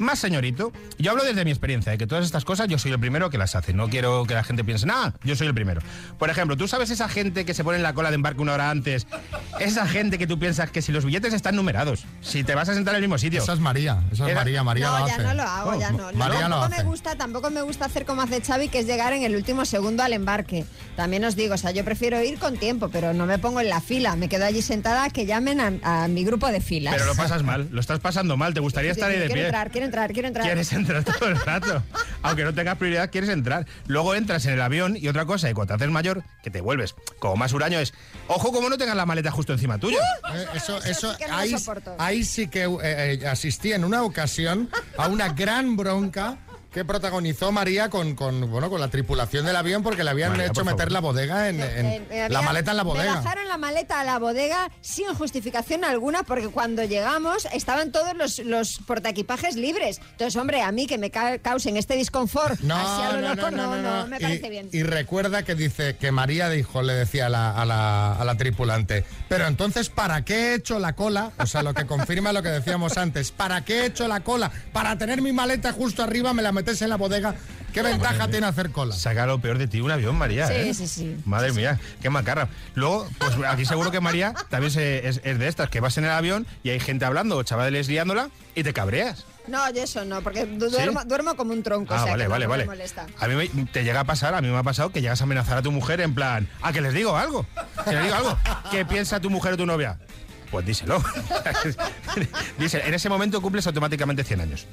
más 0.00 0.18
señorito. 0.18 0.72
Yo 0.98 1.12
hablo 1.12 1.22
desde 1.24 1.44
mi 1.44 1.50
experiencia, 1.50 1.92
de 1.92 1.98
que 1.98 2.06
todas 2.06 2.24
estas 2.24 2.44
cosas 2.44 2.68
yo 2.68 2.78
soy 2.78 2.90
el 2.92 2.98
primero 2.98 3.30
que 3.30 3.38
las 3.38 3.54
hace. 3.54 3.72
No 3.72 3.88
quiero 3.88 4.24
que 4.24 4.34
la 4.34 4.42
gente 4.44 4.64
piense, 4.64 4.86
nada, 4.86 5.14
yo 5.22 5.36
soy 5.36 5.46
el 5.46 5.54
primero. 5.54 5.80
Por 6.18 6.30
ejemplo, 6.30 6.56
¿tú 6.56 6.66
sabes 6.68 6.90
esa 6.90 7.08
gente 7.08 7.44
que 7.44 7.54
se 7.54 7.62
pone 7.64 7.76
en 7.76 7.82
la 7.82 7.94
cola 7.94 8.08
de 8.10 8.16
embarque 8.16 8.40
una 8.40 8.54
hora 8.54 8.70
antes 8.70 9.06
esa 9.60 9.86
gente 9.86 10.18
que 10.18 10.26
tú 10.26 10.38
piensas 10.38 10.70
que 10.70 10.82
si 10.82 10.90
los 10.92 11.04
billetes 11.04 11.34
están 11.34 11.54
numerados, 11.56 12.04
si 12.20 12.44
te 12.44 12.54
vas 12.54 12.68
a 12.68 12.74
sentar 12.74 12.94
en 12.94 12.96
el 12.96 13.02
mismo 13.02 13.18
sitio. 13.18 13.42
Esa 13.42 13.52
es 13.52 13.60
María, 13.60 14.02
esa 14.12 14.24
es 14.24 14.30
Era- 14.30 14.40
María, 14.40 14.62
María 14.64 14.86
no, 14.86 14.98
lo 15.00 15.06
ya 15.06 15.14
hace. 15.14 15.22
no 15.22 15.34
lo 15.34 15.42
hago, 15.42 15.80
ya 15.80 15.90
no. 15.92 16.12
María 16.14 16.48
lo 16.48 16.56
tampoco 16.60 16.64
hace. 16.74 16.82
me 16.84 16.88
gusta, 16.90 17.16
tampoco 17.16 17.50
me 17.50 17.62
gusta 17.62 17.84
hacer 17.84 18.04
como 18.06 18.22
hace 18.22 18.40
Xavi, 18.40 18.68
que 18.68 18.80
es 18.80 18.86
llegar 18.86 19.12
en 19.12 19.22
el 19.22 19.36
último 19.36 19.64
segundo 19.64 20.02
al 20.02 20.12
embarque. 20.12 20.64
También 20.96 21.24
os 21.24 21.36
digo, 21.36 21.54
o 21.54 21.58
sea, 21.58 21.70
yo 21.72 21.84
prefiero 21.84 22.22
ir 22.22 22.38
con 22.38 22.56
tiempo, 22.56 22.88
pero 22.88 23.12
no 23.12 23.26
me 23.26 23.38
pongo 23.38 23.60
en 23.60 23.68
la 23.68 23.80
fila, 23.80 24.16
me 24.16 24.28
quedo 24.28 24.44
allí 24.46 24.62
sentada 24.62 25.10
que 25.10 25.26
llamen 25.26 25.60
a, 25.60 26.04
a 26.04 26.08
mi 26.08 26.24
grupo 26.24 26.46
de 26.48 26.60
filas. 26.60 26.94
Pero 26.94 27.06
lo 27.06 27.14
pasas 27.14 27.42
mal, 27.42 27.68
lo 27.70 27.80
estás 27.80 28.00
pasando 28.00 28.36
mal, 28.36 28.54
te 28.54 28.60
gustaría 28.60 28.94
Sí, 28.94 29.00
estar 29.00 29.10
ahí 29.10 29.16
de 29.18 29.26
quiero 29.26 29.34
pie. 29.34 29.44
entrar, 29.46 29.70
quiero 29.70 29.86
entrar, 29.90 30.12
quiero 30.12 30.28
entrar. 30.28 30.46
Quieres 30.46 30.72
entrar 30.72 31.04
todo 31.04 31.28
el 31.28 31.36
rato. 31.36 31.82
Aunque 32.22 32.44
no 32.44 32.54
tengas 32.54 32.76
prioridad, 32.76 33.10
quieres 33.10 33.30
entrar. 33.30 33.66
Luego 33.86 34.14
entras 34.14 34.46
en 34.46 34.54
el 34.54 34.62
avión 34.62 34.96
y 34.96 35.08
otra 35.08 35.24
cosa, 35.26 35.50
y 35.50 35.54
cuando 35.54 35.72
te 35.76 35.82
haces 35.84 35.92
mayor, 35.92 36.22
que 36.42 36.50
te 36.50 36.60
vuelves 36.60 36.94
como 37.18 37.36
más 37.36 37.52
huraño, 37.52 37.78
es 37.78 37.92
ojo 38.28 38.52
como 38.52 38.68
no 38.68 38.78
tengas 38.78 38.96
la 38.96 39.06
maleta 39.06 39.30
justo 39.30 39.52
encima 39.52 39.78
tuyo. 39.78 39.98
Eh, 40.34 40.46
Eso, 40.54 40.78
eso, 40.84 41.14
sí 41.14 41.24
lo 41.28 41.34
ahí, 41.34 41.54
ahí 41.98 42.24
sí 42.24 42.48
que 42.48 42.64
eh, 42.64 42.78
eh, 43.22 43.26
asistí 43.26 43.72
en 43.72 43.84
una 43.84 44.02
ocasión 44.02 44.70
a 44.96 45.08
una 45.08 45.30
gran 45.30 45.76
bronca 45.76 46.38
que 46.72 46.84
protagonizó 46.84 47.50
María 47.50 47.90
con, 47.90 48.14
con, 48.14 48.48
bueno, 48.50 48.70
con 48.70 48.80
la 48.80 48.88
tripulación 48.88 49.44
del 49.44 49.56
avión 49.56 49.82
porque 49.82 50.04
le 50.04 50.10
habían 50.10 50.30
María, 50.30 50.46
hecho 50.46 50.64
meter 50.64 50.78
favor. 50.88 50.92
la 50.92 51.00
bodega 51.00 51.48
en, 51.48 51.60
en- 51.60 51.86
Eh, 51.86 52.06
me 52.08 52.28
la 52.28 52.42
maleta 52.42 52.70
en 52.70 52.76
la 52.76 52.84
Me 52.84 52.90
bodega. 52.90 53.14
bajaron 53.16 53.48
la 53.48 53.56
maleta 53.56 54.00
a 54.00 54.04
la 54.04 54.18
bodega 54.20 54.70
sin 54.80 55.12
justificación 55.14 55.84
alguna 55.84 56.22
porque 56.22 56.48
cuando 56.48 56.84
llegamos 56.84 57.48
estaban 57.52 57.90
todos 57.90 58.14
los, 58.16 58.38
los 58.40 58.78
portaequipajes 58.86 59.56
libres. 59.56 60.00
Entonces, 60.12 60.36
hombre, 60.36 60.62
a 60.62 60.70
mí 60.70 60.86
que 60.86 60.96
me 60.98 61.10
ca- 61.10 61.38
causen 61.38 61.76
este 61.76 61.96
disconfort 61.96 62.60
No, 62.60 62.76
así 62.76 63.02
a 63.02 63.12
lo 63.16 63.20
no, 63.28 63.34
loco, 63.34 63.50
no, 63.50 63.56
no, 63.56 63.76
no, 63.76 63.82
no, 63.82 64.00
no. 64.02 64.06
me 64.06 64.18
Y- 64.18 64.20
parece 64.20 64.50
bien. 64.50 64.68
Y 64.72 64.82
recuerda 64.84 65.42
que 65.42 65.56
dice 65.56 65.96
que 65.96 66.12
María 66.12 66.48
dijo, 66.50 66.82
le 66.82 66.92
decía 66.94 67.26
a 67.26 67.30
la, 67.30 67.50
a 67.50 67.64
la- 67.66 68.12
a 68.14 68.24
la 68.24 68.36
tripulante, 68.36 69.04
pero 69.28 69.46
entonces, 69.48 69.88
¿para 69.88 70.24
qué 70.24 70.52
he 70.52 70.54
hecho 70.54 70.78
la 70.78 70.94
cola? 70.94 71.32
O 71.38 71.46
sea, 71.46 71.62
lo 71.64 71.74
que 71.74 71.84
confirma 71.86 72.32
lo 72.32 72.42
que 72.42 72.48
decíamos 72.50 72.96
antes, 72.96 73.32
¿para 73.32 73.64
qué 73.64 73.80
he 73.80 73.86
hecho 73.86 74.06
la 74.06 74.20
cola? 74.20 74.52
Para 74.72 74.96
tener 74.98 75.20
mi 75.20 75.32
maleta 75.32 75.72
justo 75.72 76.02
arriba, 76.04 76.32
me 76.32 76.42
la 76.42 76.52
metes 76.60 76.82
en 76.82 76.90
la 76.90 76.96
bodega. 76.96 77.34
¿Qué 77.72 77.82
ventaja 77.82 78.28
tiene 78.28 78.46
hacer 78.46 78.70
cola? 78.70 78.94
Saca 78.94 79.26
lo 79.26 79.40
peor 79.40 79.56
de 79.58 79.66
ti 79.68 79.80
un 79.80 79.90
avión, 79.90 80.16
María. 80.16 80.46
Sí, 80.46 80.52
¿eh? 80.54 80.74
sí, 80.74 80.86
sí. 80.88 81.16
Madre 81.24 81.52
mía, 81.52 81.78
qué 82.02 82.10
macarra. 82.10 82.48
Luego, 82.74 83.08
pues 83.18 83.32
aquí 83.48 83.64
seguro 83.64 83.90
que 83.90 84.00
María 84.00 84.34
también 84.48 84.70
se- 84.72 85.08
es, 85.08 85.20
es 85.24 85.38
de 85.38 85.48
estas, 85.48 85.70
que 85.70 85.80
vas 85.80 85.96
en 85.98 86.04
el 86.04 86.10
avión 86.10 86.46
y 86.62 86.70
hay 86.70 86.80
gente 86.80 87.04
hablando 87.04 87.36
o 87.36 87.42
chavales 87.42 87.88
liándola 87.88 88.28
y 88.54 88.62
te 88.62 88.72
cabreas. 88.72 89.24
No, 89.46 89.70
yo 89.72 89.82
eso 89.82 90.04
no, 90.04 90.20
porque 90.20 90.44
du- 90.46 90.68
duermo, 90.68 91.02
duermo 91.04 91.34
como 91.36 91.52
un 91.52 91.62
tronco. 91.62 91.94
Ah, 91.94 92.00
o 92.00 92.02
sea, 92.04 92.12
vale, 92.12 92.24
que 92.24 92.28
no, 92.28 92.32
vale, 92.32 92.44
no 92.44 92.50
vale. 92.50 92.64
me 92.64 92.70
molesta. 92.70 93.06
A 93.18 93.26
mí 93.28 93.34
me- 93.34 93.64
te 93.66 93.84
llega 93.84 94.00
a 94.00 94.04
pasar, 94.04 94.34
a 94.34 94.40
mí 94.42 94.48
me 94.48 94.56
ha 94.58 94.62
pasado 94.62 94.90
que 94.90 95.00
llegas 95.00 95.20
a 95.20 95.24
amenazar 95.24 95.58
a 95.58 95.62
tu 95.62 95.70
mujer 95.72 96.00
en 96.00 96.14
plan, 96.14 96.48
a 96.62 96.72
que 96.72 96.80
les 96.80 96.92
digo 96.92 97.16
algo, 97.16 97.46
que 97.84 97.92
les 97.92 98.02
digo 98.04 98.14
algo. 98.16 98.38
¿Qué 98.70 98.84
piensa 98.84 99.18
tu 99.20 99.30
mujer 99.30 99.54
o 99.54 99.56
tu 99.56 99.66
novia? 99.66 99.98
Pues 100.50 100.66
díselo. 100.66 101.02
Dice, 102.58 102.82
en 102.84 102.94
ese 102.94 103.08
momento 103.08 103.40
cumples 103.40 103.66
automáticamente 103.66 104.24
100 104.24 104.40
años. 104.40 104.66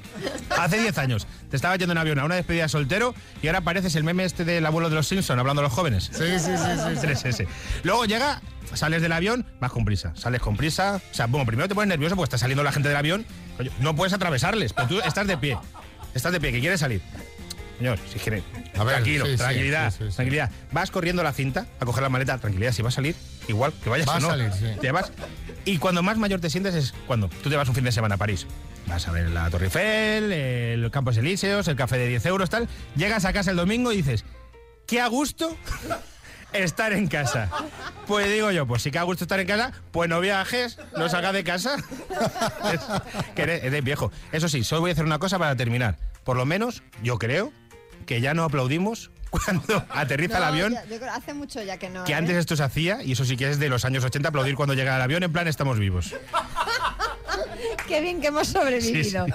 Hace 0.58 0.80
10 0.80 0.98
años 0.98 1.26
te 1.50 1.56
estaba 1.56 1.76
yendo 1.76 1.92
en 1.92 1.98
avión 1.98 2.18
a 2.18 2.24
una 2.24 2.34
despedida 2.34 2.64
de 2.64 2.68
soltero 2.68 3.14
y 3.42 3.46
ahora 3.46 3.60
pareces 3.60 3.94
el 3.94 4.02
meme 4.04 4.24
este 4.24 4.44
del 4.44 4.66
abuelo 4.66 4.88
de 4.90 4.96
los 4.96 5.06
Simpson 5.06 5.38
hablando 5.38 5.60
a 5.60 5.64
los 5.64 5.72
jóvenes. 5.72 6.10
Sí, 6.12 6.24
sí, 6.38 6.50
sí, 6.56 6.96
sí, 7.00 7.16
sí. 7.22 7.28
3S. 7.42 7.48
Luego 7.84 8.04
llega, 8.06 8.42
sales 8.74 9.02
del 9.02 9.12
avión, 9.12 9.46
vas 9.60 9.70
con 9.70 9.84
prisa. 9.84 10.12
Sales 10.16 10.40
con 10.40 10.56
prisa. 10.56 11.00
O 11.12 11.14
sea, 11.14 11.26
bueno, 11.26 11.46
primero 11.46 11.68
te 11.68 11.74
pones 11.74 11.88
nervioso 11.88 12.16
porque 12.16 12.26
está 12.28 12.38
saliendo 12.38 12.64
la 12.64 12.72
gente 12.72 12.88
del 12.88 12.96
avión. 12.98 13.24
No 13.80 13.94
puedes 13.94 14.12
atravesarles, 14.12 14.72
pero 14.72 14.88
tú 14.88 15.00
estás 15.00 15.26
de 15.26 15.36
pie. 15.38 15.56
Estás 16.14 16.32
de 16.32 16.40
pie, 16.40 16.52
que 16.52 16.60
quieres 16.60 16.80
salir. 16.80 17.00
Señor, 17.78 17.96
si 18.12 18.18
quiere. 18.18 18.42
A 18.76 18.82
ver, 18.82 18.94
tranquilo, 18.94 19.24
sí, 19.26 19.36
tranquilidad, 19.36 19.92
sí, 19.92 19.98
sí, 20.00 20.10
sí. 20.10 20.16
tranquilidad. 20.16 20.50
Vas 20.72 20.90
corriendo 20.90 21.22
la 21.22 21.32
cinta 21.32 21.66
a 21.78 21.84
coger 21.84 22.02
la 22.02 22.08
maleta, 22.08 22.36
tranquilidad, 22.38 22.72
si 22.72 22.82
va 22.82 22.88
a 22.88 22.92
salir, 22.92 23.14
igual, 23.46 23.72
que 23.84 23.88
vayas 23.88 24.08
Va 24.08 24.14
o 24.14 24.16
a 24.16 24.20
no. 24.20 24.28
salir, 24.30 24.52
sí. 24.52 24.66
Te 24.80 24.90
vas. 24.90 25.12
Y 25.68 25.76
cuando 25.78 26.02
más 26.02 26.16
mayor 26.16 26.40
te 26.40 26.48
sientes 26.48 26.74
es 26.74 26.94
cuando 27.06 27.28
tú 27.28 27.50
te 27.50 27.56
vas 27.56 27.68
un 27.68 27.74
fin 27.74 27.84
de 27.84 27.92
semana 27.92 28.14
a 28.14 28.18
París. 28.18 28.46
Vas 28.86 29.06
a 29.06 29.12
ver 29.12 29.28
la 29.28 29.50
Torre 29.50 29.66
Eiffel, 29.66 30.32
el 30.32 30.90
Campos 30.90 31.18
Elíseos, 31.18 31.68
el 31.68 31.76
café 31.76 31.98
de 31.98 32.08
10 32.08 32.24
euros, 32.24 32.48
tal. 32.48 32.68
Llegas 32.96 33.26
a 33.26 33.34
casa 33.34 33.50
el 33.50 33.58
domingo 33.58 33.92
y 33.92 33.96
dices, 33.98 34.24
qué 34.86 34.98
a 35.02 35.08
gusto 35.08 35.54
estar 36.54 36.94
en 36.94 37.06
casa. 37.06 37.50
Pues 38.06 38.32
digo 38.32 38.50
yo, 38.50 38.66
pues 38.66 38.80
sí 38.80 38.90
que 38.90 38.98
a 38.98 39.02
gusto 39.02 39.24
estar 39.24 39.38
en 39.40 39.46
casa, 39.46 39.72
pues 39.92 40.08
no 40.08 40.20
viajes, 40.20 40.78
no 40.96 41.10
salgas 41.10 41.34
de 41.34 41.44
casa. 41.44 41.76
Es- 42.72 43.36
eres 43.36 43.84
viejo. 43.84 44.10
Eso 44.32 44.48
sí, 44.48 44.64
solo 44.64 44.80
voy 44.80 44.90
a 44.90 44.92
hacer 44.94 45.04
una 45.04 45.18
cosa 45.18 45.38
para 45.38 45.54
terminar. 45.54 45.98
Por 46.24 46.38
lo 46.38 46.46
menos, 46.46 46.82
yo 47.02 47.18
creo 47.18 47.52
que 48.06 48.22
ya 48.22 48.32
no 48.32 48.44
aplaudimos 48.44 49.10
cuando 49.30 49.84
aterriza 49.90 50.38
el 50.38 50.44
avión. 50.44 50.72
ya- 50.72 50.84
yo 50.86 50.98
creo- 50.98 51.12
hace 51.12 51.34
mucho 51.34 51.62
ya 51.62 51.76
que 51.78 51.90
no. 51.90 52.04
Que 52.04 52.12
¿eh? 52.12 52.16
antes 52.16 52.36
esto 52.36 52.56
se 52.56 52.62
hacía, 52.62 53.02
y 53.02 53.12
eso 53.12 53.24
sí 53.24 53.36
que 53.36 53.50
es 53.50 53.58
de 53.58 53.68
los 53.68 53.84
años 53.84 54.04
80, 54.04 54.28
aplaudir 54.28 54.54
cuando 54.54 54.74
llega 54.74 54.96
el 54.96 55.02
avión, 55.02 55.22
en 55.22 55.32
plan 55.32 55.48
estamos 55.48 55.78
vivos. 55.78 56.14
Qué 57.88 58.00
bien 58.02 58.20
que 58.20 58.26
hemos 58.28 58.48
sobrevivido. 58.48 59.26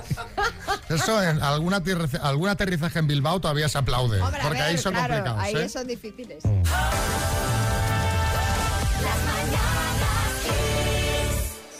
Eso 0.89 1.23
en 1.23 1.41
algún, 1.41 1.73
aterriz- 1.73 2.19
algún 2.21 2.49
aterrizaje 2.49 2.99
en 2.99 3.07
Bilbao 3.07 3.39
todavía 3.41 3.67
se 3.67 3.79
aplaude. 3.79 4.21
Hombre, 4.21 4.41
porque 4.43 4.59
ver, 4.59 4.67
ahí 4.69 4.77
son 4.77 4.93
claro, 4.93 5.13
complicados. 5.15 5.43
ahí 5.43 5.55
¿eh? 5.55 5.69
son 5.69 5.87
difíciles. 5.87 6.43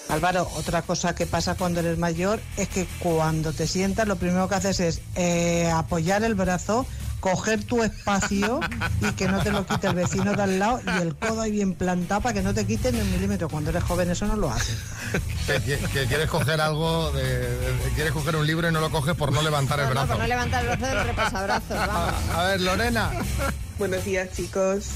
Álvaro, 0.10 0.48
otra 0.56 0.84
cosa 0.84 1.16
que 1.16 1.26
pasa 1.26 1.56
cuando 1.56 1.80
eres 1.80 1.98
mayor 1.98 2.40
es 2.58 2.68
que 2.68 2.86
cuando 3.00 3.52
te 3.52 3.66
sientas 3.66 4.08
lo 4.08 4.18
primero 4.18 4.48
que 4.48 4.56
haces 4.56 4.80
es 4.80 5.02
eh, 5.16 5.72
apoyar 5.74 6.24
el 6.24 6.36
brazo, 6.36 6.86
coger 7.24 7.64
tu 7.64 7.82
espacio 7.82 8.60
y 9.00 9.10
que 9.14 9.30
no 9.30 9.42
te 9.42 9.50
lo 9.50 9.66
quite 9.66 9.88
el 9.88 9.96
vecino 9.96 10.34
de 10.34 10.44
al 10.44 10.60
lado 10.60 10.82
y 10.86 11.02
el 11.02 11.16
codo 11.16 11.40
ahí 11.40 11.52
bien 11.52 11.74
plantado 11.74 12.20
para 12.20 12.34
que 12.34 12.42
no 12.42 12.54
te 12.54 12.66
quiten 12.66 12.96
ni 12.96 13.00
un 13.02 13.10
milímetro. 13.14 13.48
Cuando 13.48 13.70
eres 13.70 13.82
joven 13.84 14.12
eso 14.12 14.28
no 14.28 14.36
lo 14.36 14.52
haces. 14.52 14.76
Que, 15.48 16.06
quieres 16.06 16.30
coger 16.30 16.60
algo, 16.60 17.14
de, 17.14 17.24
de- 17.24 17.90
quieres 17.96 18.12
coger 18.12 18.36
un 18.36 18.46
libro 18.46 18.68
y 18.68 18.74
no 18.74 18.82
lo 18.82 18.90
coges 18.92 19.16
por 19.16 19.32
no 19.32 19.42
levantar 19.42 19.80
el 19.80 19.86
No, 19.86 19.94
no, 19.94 20.00
brazo. 20.02 20.08
por 20.14 20.20
no 20.22 20.28
levantar 20.28 20.66
el 20.66 20.78
brazo 20.78 20.86
del 20.96 21.06
repasabrazos, 21.08 21.70
vamos. 21.88 22.14
A 22.36 22.44
ver, 22.44 22.60
Lorena. 22.62 23.10
Buenos 23.80 24.04
días, 24.04 24.28
chicos. 24.36 24.88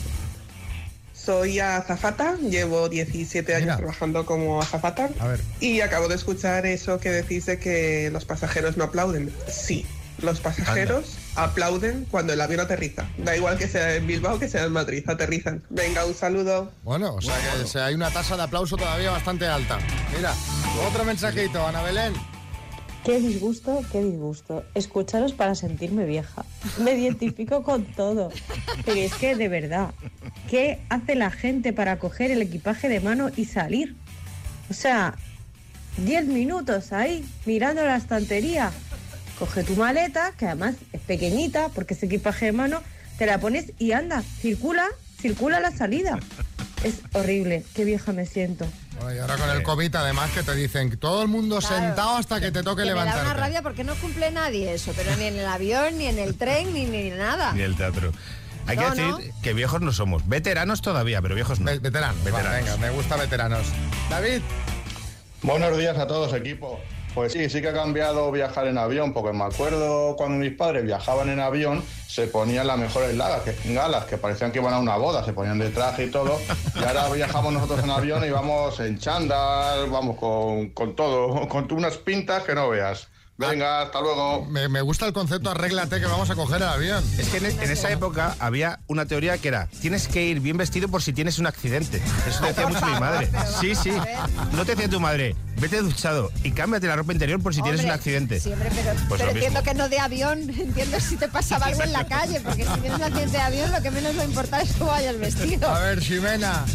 Soy 1.14 1.60
azafata, 1.60 2.36
llevo 2.38 2.90
17 2.90 3.54
años 3.56 3.66
Mira. 3.66 3.78
trabajando 3.78 4.26
como 4.26 4.62
azafata 4.62 5.10
A 5.20 5.28
ver. 5.28 5.42
y 5.62 5.80
acabo 5.82 6.08
de 6.10 6.16
escuchar 6.16 6.66
eso 6.66 7.00
que 7.00 7.10
decís 7.10 7.46
de 7.46 7.58
que 7.60 8.10
los 8.12 8.26
pasajeros 8.26 8.76
no 8.78 8.84
aplauden. 8.86 9.34
Sí, 9.50 9.86
los 10.20 10.40
pasajeros 10.40 11.18
aplauden 11.36 12.06
cuando 12.10 12.34
el 12.34 12.42
avión 12.42 12.60
aterriza. 12.60 13.08
Da 13.18 13.36
igual 13.36 13.58
que 13.58 13.68
sea 13.68 13.96
en 13.96 14.08
Bilbao 14.08 14.40
que 14.40 14.50
sea 14.50 14.66
en 14.66 14.72
Madrid, 14.72 15.04
aterrizan. 15.08 15.64
Venga, 15.70 16.06
un 16.06 16.14
saludo. 16.14 16.72
Bueno, 16.84 17.16
o 17.16 17.22
sea 17.22 17.36
que 17.36 17.64
o 17.64 17.68
sea, 17.68 17.86
hay 17.86 17.96
una 17.96 18.10
tasa 18.12 18.36
de 18.36 18.44
aplauso 18.44 18.76
todavía 18.78 19.12
bastante 19.12 19.46
alta. 19.46 19.78
Mira, 20.16 20.34
otro 20.88 21.04
mensajito, 21.06 21.66
Ana 21.66 21.84
Belén. 21.84 22.14
Qué 23.08 23.22
disgusto, 23.22 23.86
qué 23.90 24.04
disgusto. 24.04 24.66
Escucharos 24.74 25.32
para 25.32 25.56
sentirme 25.56 26.04
vieja. 26.04 26.44
Me 26.80 26.92
identifico 26.92 27.64
con 27.64 27.86
todo. 27.86 28.32
Pero 28.84 29.00
es 29.00 29.14
que, 29.14 29.36
de 29.36 29.48
verdad, 29.48 29.92
¿qué 30.50 30.82
hace 30.90 31.16
la 31.16 31.32
gente 31.32 31.72
para 31.72 32.00
coger 32.00 32.32
el 32.32 32.42
equipaje 32.42 32.90
de 32.90 33.00
mano 33.00 33.30
y 33.34 33.46
salir? 33.46 33.96
O 34.70 34.74
sea, 34.74 35.16
10 35.98 36.26
minutos 36.26 36.92
ahí, 36.92 37.26
mirando 37.46 37.86
la 37.86 37.96
estantería. 37.96 38.72
Coge 39.40 39.64
tu 39.64 39.76
maleta, 39.76 40.32
que 40.38 40.46
además 40.48 40.76
es 40.94 41.02
pequeñita, 41.02 41.70
porque 41.70 41.94
es 41.94 42.02
equipaje 42.04 42.46
de 42.48 42.52
mano, 42.54 42.82
te 43.18 43.26
la 43.26 43.40
pones 43.40 43.72
y 43.78 43.92
anda, 43.92 44.24
circula, 44.42 44.88
circula 45.22 45.60
la 45.60 45.72
salida. 45.72 46.18
Es 46.84 46.96
horrible, 47.14 47.64
qué 47.76 47.86
vieja 47.86 48.14
me 48.14 48.26
siento. 48.26 48.66
Bueno, 49.00 49.14
y 49.16 49.20
ahora 49.20 49.38
con 49.38 49.50
el 49.50 49.64
COVID, 49.64 49.96
además, 49.96 50.32
que 50.32 50.44
te 50.44 50.54
dicen 50.56 50.96
todo 50.98 51.22
el 51.24 51.28
mundo 51.28 51.60
Claro. 51.60 51.76
sentado 51.76 52.18
hasta 52.18 52.40
que 52.40 52.52
te 52.52 52.64
toque 52.64 52.84
Que 52.84 52.90
me 52.94 53.06
da 53.06 53.22
una 53.22 53.34
rabia 53.34 53.62
porque 53.62 53.84
no 53.84 53.96
cumple 53.96 54.32
nadie 54.32 54.74
eso, 54.74 54.94
pero 54.96 55.16
ni 55.18 55.26
en 55.26 55.38
el 55.38 55.46
avión, 55.48 55.98
ni 55.98 56.06
en 56.08 56.20
el 56.20 56.36
tren, 56.36 56.74
ni, 56.74 56.86
ni 56.86 57.10
nada. 57.12 57.54
Ni 57.54 57.62
el 57.62 57.76
teatro. 57.76 58.12
Hay 58.68 58.78
No, 58.78 58.92
que 58.94 59.02
decir 59.02 59.34
que 59.42 59.54
viejos 59.54 59.82
no 59.82 59.92
somos. 59.92 60.28
Veteranos 60.28 60.82
todavía, 60.82 61.22
pero 61.22 61.36
viejos 61.36 61.60
no. 61.60 61.66
veteranos. 61.80 62.24
Veteranos. 62.24 62.54
venga, 62.54 62.78
me 62.78 62.90
gusta 62.92 63.16
veteranos. 63.16 63.68
David. 64.10 64.42
Buenos 65.42 65.78
días 65.78 65.98
a 65.98 66.06
todos, 66.08 66.34
equipo. 66.34 66.80
Pues 67.18 67.34
sí, 67.34 67.50
sí 67.50 67.62
que 67.64 67.70
ha 67.70 67.74
cambiado 67.74 68.32
viajar 68.32 68.68
en 68.68 68.78
avión, 68.78 69.12
porque 69.12 69.36
me 69.36 69.46
acuerdo 69.46 70.16
cuando 70.16 70.38
mis 70.38 70.54
padres 70.54 70.86
viajaban 70.86 71.30
en 71.30 71.40
avión, 71.40 71.84
se 72.08 72.28
ponían 72.28 72.68
las 72.68 72.78
mejores 72.78 73.16
lagas, 73.16 73.42
que, 73.42 73.74
galas, 73.74 74.06
que 74.06 74.20
parecían 74.20 74.52
que 74.52 74.60
iban 74.60 74.72
a 74.72 74.78
una 74.78 74.98
boda, 74.98 75.26
se 75.26 75.34
ponían 75.34 75.58
de 75.58 75.72
traje 75.72 76.04
y 76.04 76.12
todo. 76.12 76.40
Y 76.80 76.84
ahora 76.84 77.10
viajamos 77.10 77.52
nosotros 77.52 77.84
en 77.84 77.90
avión 77.90 78.24
y 78.24 78.30
vamos 78.30 78.80
en 78.82 79.00
chándal, 79.00 79.90
vamos 79.90 80.16
con, 80.18 80.70
con 80.70 80.96
todo, 80.96 81.48
con 81.50 81.68
unas 81.74 81.98
pintas 81.98 82.44
que 82.44 82.54
no 82.54 82.70
veas. 82.70 83.08
Venga, 83.38 83.84
hasta 83.84 84.02
luego. 84.02 84.46
Me, 84.46 84.68
me 84.68 84.82
gusta 84.82 85.06
el 85.06 85.14
concepto 85.14 85.52
arréglate 85.52 86.00
que 86.00 86.06
vamos 86.08 86.30
a 86.30 86.36
coger 86.36 86.58
el 86.62 86.68
avión. 86.68 87.04
Es 87.20 87.30
que 87.30 87.38
en, 87.38 87.46
en 87.46 87.72
esa 87.72 87.92
época 87.92 88.36
había 88.40 88.80
una 88.88 89.06
teoría 89.06 89.38
que 89.38 89.48
era, 89.50 89.68
tienes 89.82 90.08
que 90.08 90.24
ir 90.26 90.40
bien 90.40 90.58
vestido 90.58 90.88
por 90.88 91.04
si 91.04 91.14
tienes 91.14 91.38
un 91.38 91.46
accidente. 91.46 92.02
Eso 92.28 92.40
te 92.42 92.48
decía 92.48 92.68
mucho 92.68 92.86
mi 92.86 93.00
madre. 93.00 93.30
Sí, 93.60 93.76
sí. 93.76 93.92
No 94.52 94.66
te 94.66 94.76
decía 94.76 94.90
tu 94.90 95.00
madre, 95.00 95.36
vete 95.60 95.82
duchado 95.82 96.32
y 96.44 96.52
cámbiate 96.52 96.88
la 96.88 96.96
ropa 96.96 97.14
interior 97.14 97.42
por 97.42 97.54
si 97.56 97.62
tienes 97.62 97.84
un 97.84 97.92
accidente. 97.92 98.40
Sí, 98.40 98.52
hombre, 98.54 98.70
pero, 98.74 98.92
Pues 99.08 99.22
pero 99.22 99.26
lo 99.26 99.32
entiendo 99.32 99.64
que 99.64 99.74
no 99.74 99.90
de 99.90 100.00
avión, 100.00 100.40
entiendo 100.50 101.00
si 101.00 101.16
te 101.16 101.28
pasaba 101.28 101.68
algo 101.68 101.84
en 101.84 101.94
la 101.94 102.06
calle, 102.06 102.40
porque 102.42 102.66
si 102.66 102.80
tienes 102.82 102.98
un 103.00 103.04
accidente 103.04 103.38
de 103.38 103.44
avión, 103.44 103.72
lo 103.72 103.82
que 103.82 103.92
menos 103.92 104.18
va 104.18 104.22
a 104.22 104.26
importar 104.26 104.62
es 104.62 104.74
cómo 104.74 104.92
vayas 104.92 105.18
vestido. 105.18 105.70
A 105.70 105.80
ver, 105.80 106.02
Ximena. 106.02 106.66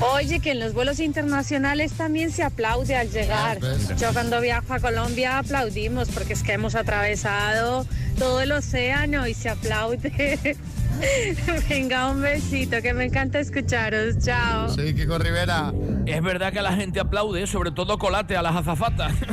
Oye, 0.00 0.40
que 0.40 0.50
en 0.50 0.60
los 0.60 0.74
vuelos 0.74 0.98
internacionales 1.00 1.92
también 1.92 2.30
se 2.30 2.42
aplaude 2.42 2.96
al 2.96 3.10
llegar. 3.10 3.58
Yo 3.96 4.12
cuando 4.12 4.40
viajo 4.40 4.74
a 4.74 4.80
Colombia 4.80 5.38
aplaudimos 5.38 6.08
porque 6.08 6.32
es 6.32 6.42
que 6.42 6.52
hemos 6.52 6.74
atravesado 6.74 7.86
todo 8.18 8.40
el 8.40 8.52
océano 8.52 9.26
y 9.26 9.34
se 9.34 9.48
aplaude. 9.48 10.56
Venga, 11.68 12.10
un 12.10 12.22
besito, 12.22 12.80
que 12.82 12.94
me 12.94 13.04
encanta 13.04 13.40
escucharos. 13.40 14.18
Chao. 14.18 14.68
Sí, 14.68 14.94
Kiko 14.94 15.18
Rivera. 15.18 15.72
Es 16.06 16.22
verdad 16.22 16.52
que 16.52 16.62
la 16.62 16.74
gente 16.74 17.00
aplaude, 17.00 17.46
sobre 17.46 17.70
todo 17.70 17.98
colate 17.98 18.36
a 18.36 18.42
las 18.42 18.56
azafatas. 18.56 19.12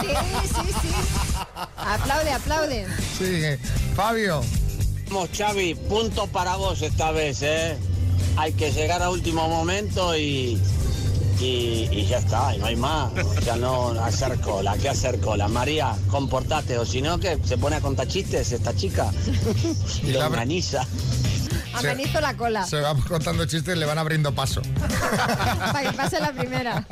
Sí, 0.00 0.08
sí, 0.48 0.72
sí. 0.82 0.88
Aplaude, 1.76 2.30
aplaude. 2.30 2.86
Sí, 3.18 3.42
Fabio. 3.94 4.42
Vamos, 5.08 5.30
Xavi, 5.36 5.74
punto 5.74 6.26
para 6.26 6.56
vos 6.56 6.82
esta 6.82 7.10
vez, 7.10 7.42
¿eh? 7.42 7.76
Hay 8.36 8.52
que 8.52 8.72
llegar 8.72 9.02
a 9.02 9.10
último 9.10 9.48
momento 9.48 10.16
y, 10.16 10.60
y, 11.40 11.88
y 11.90 12.06
ya 12.06 12.18
está, 12.18 12.54
y 12.54 12.58
no 12.58 12.66
hay 12.66 12.76
más. 12.76 13.12
O 13.12 13.40
sea, 13.40 13.56
no 13.56 13.90
hacer 14.02 14.40
cola, 14.40 14.76
¿qué 14.80 14.88
hacer 14.88 15.20
cola? 15.20 15.48
María, 15.48 15.94
comportate, 16.10 16.78
o 16.78 16.84
si 16.86 17.00
no, 17.00 17.18
que 17.18 17.38
se 17.44 17.56
pone 17.58 17.76
a 17.76 17.80
contar 17.80 18.08
chistes 18.08 18.52
esta 18.52 18.74
chica. 18.74 19.10
Y 20.02 20.10
lo 20.12 20.26
organiza. 20.26 20.86
Amenizo 21.74 22.20
la 22.20 22.36
cola. 22.36 22.66
Se 22.66 22.80
va 22.80 22.94
contando 22.94 23.46
chistes 23.46 23.76
y 23.76 23.78
le 23.78 23.86
van 23.86 23.98
abriendo 23.98 24.32
paso. 24.34 24.62
Para 25.72 25.90
que 25.90 25.96
pase 25.96 26.20
la 26.20 26.32
primera. 26.32 26.86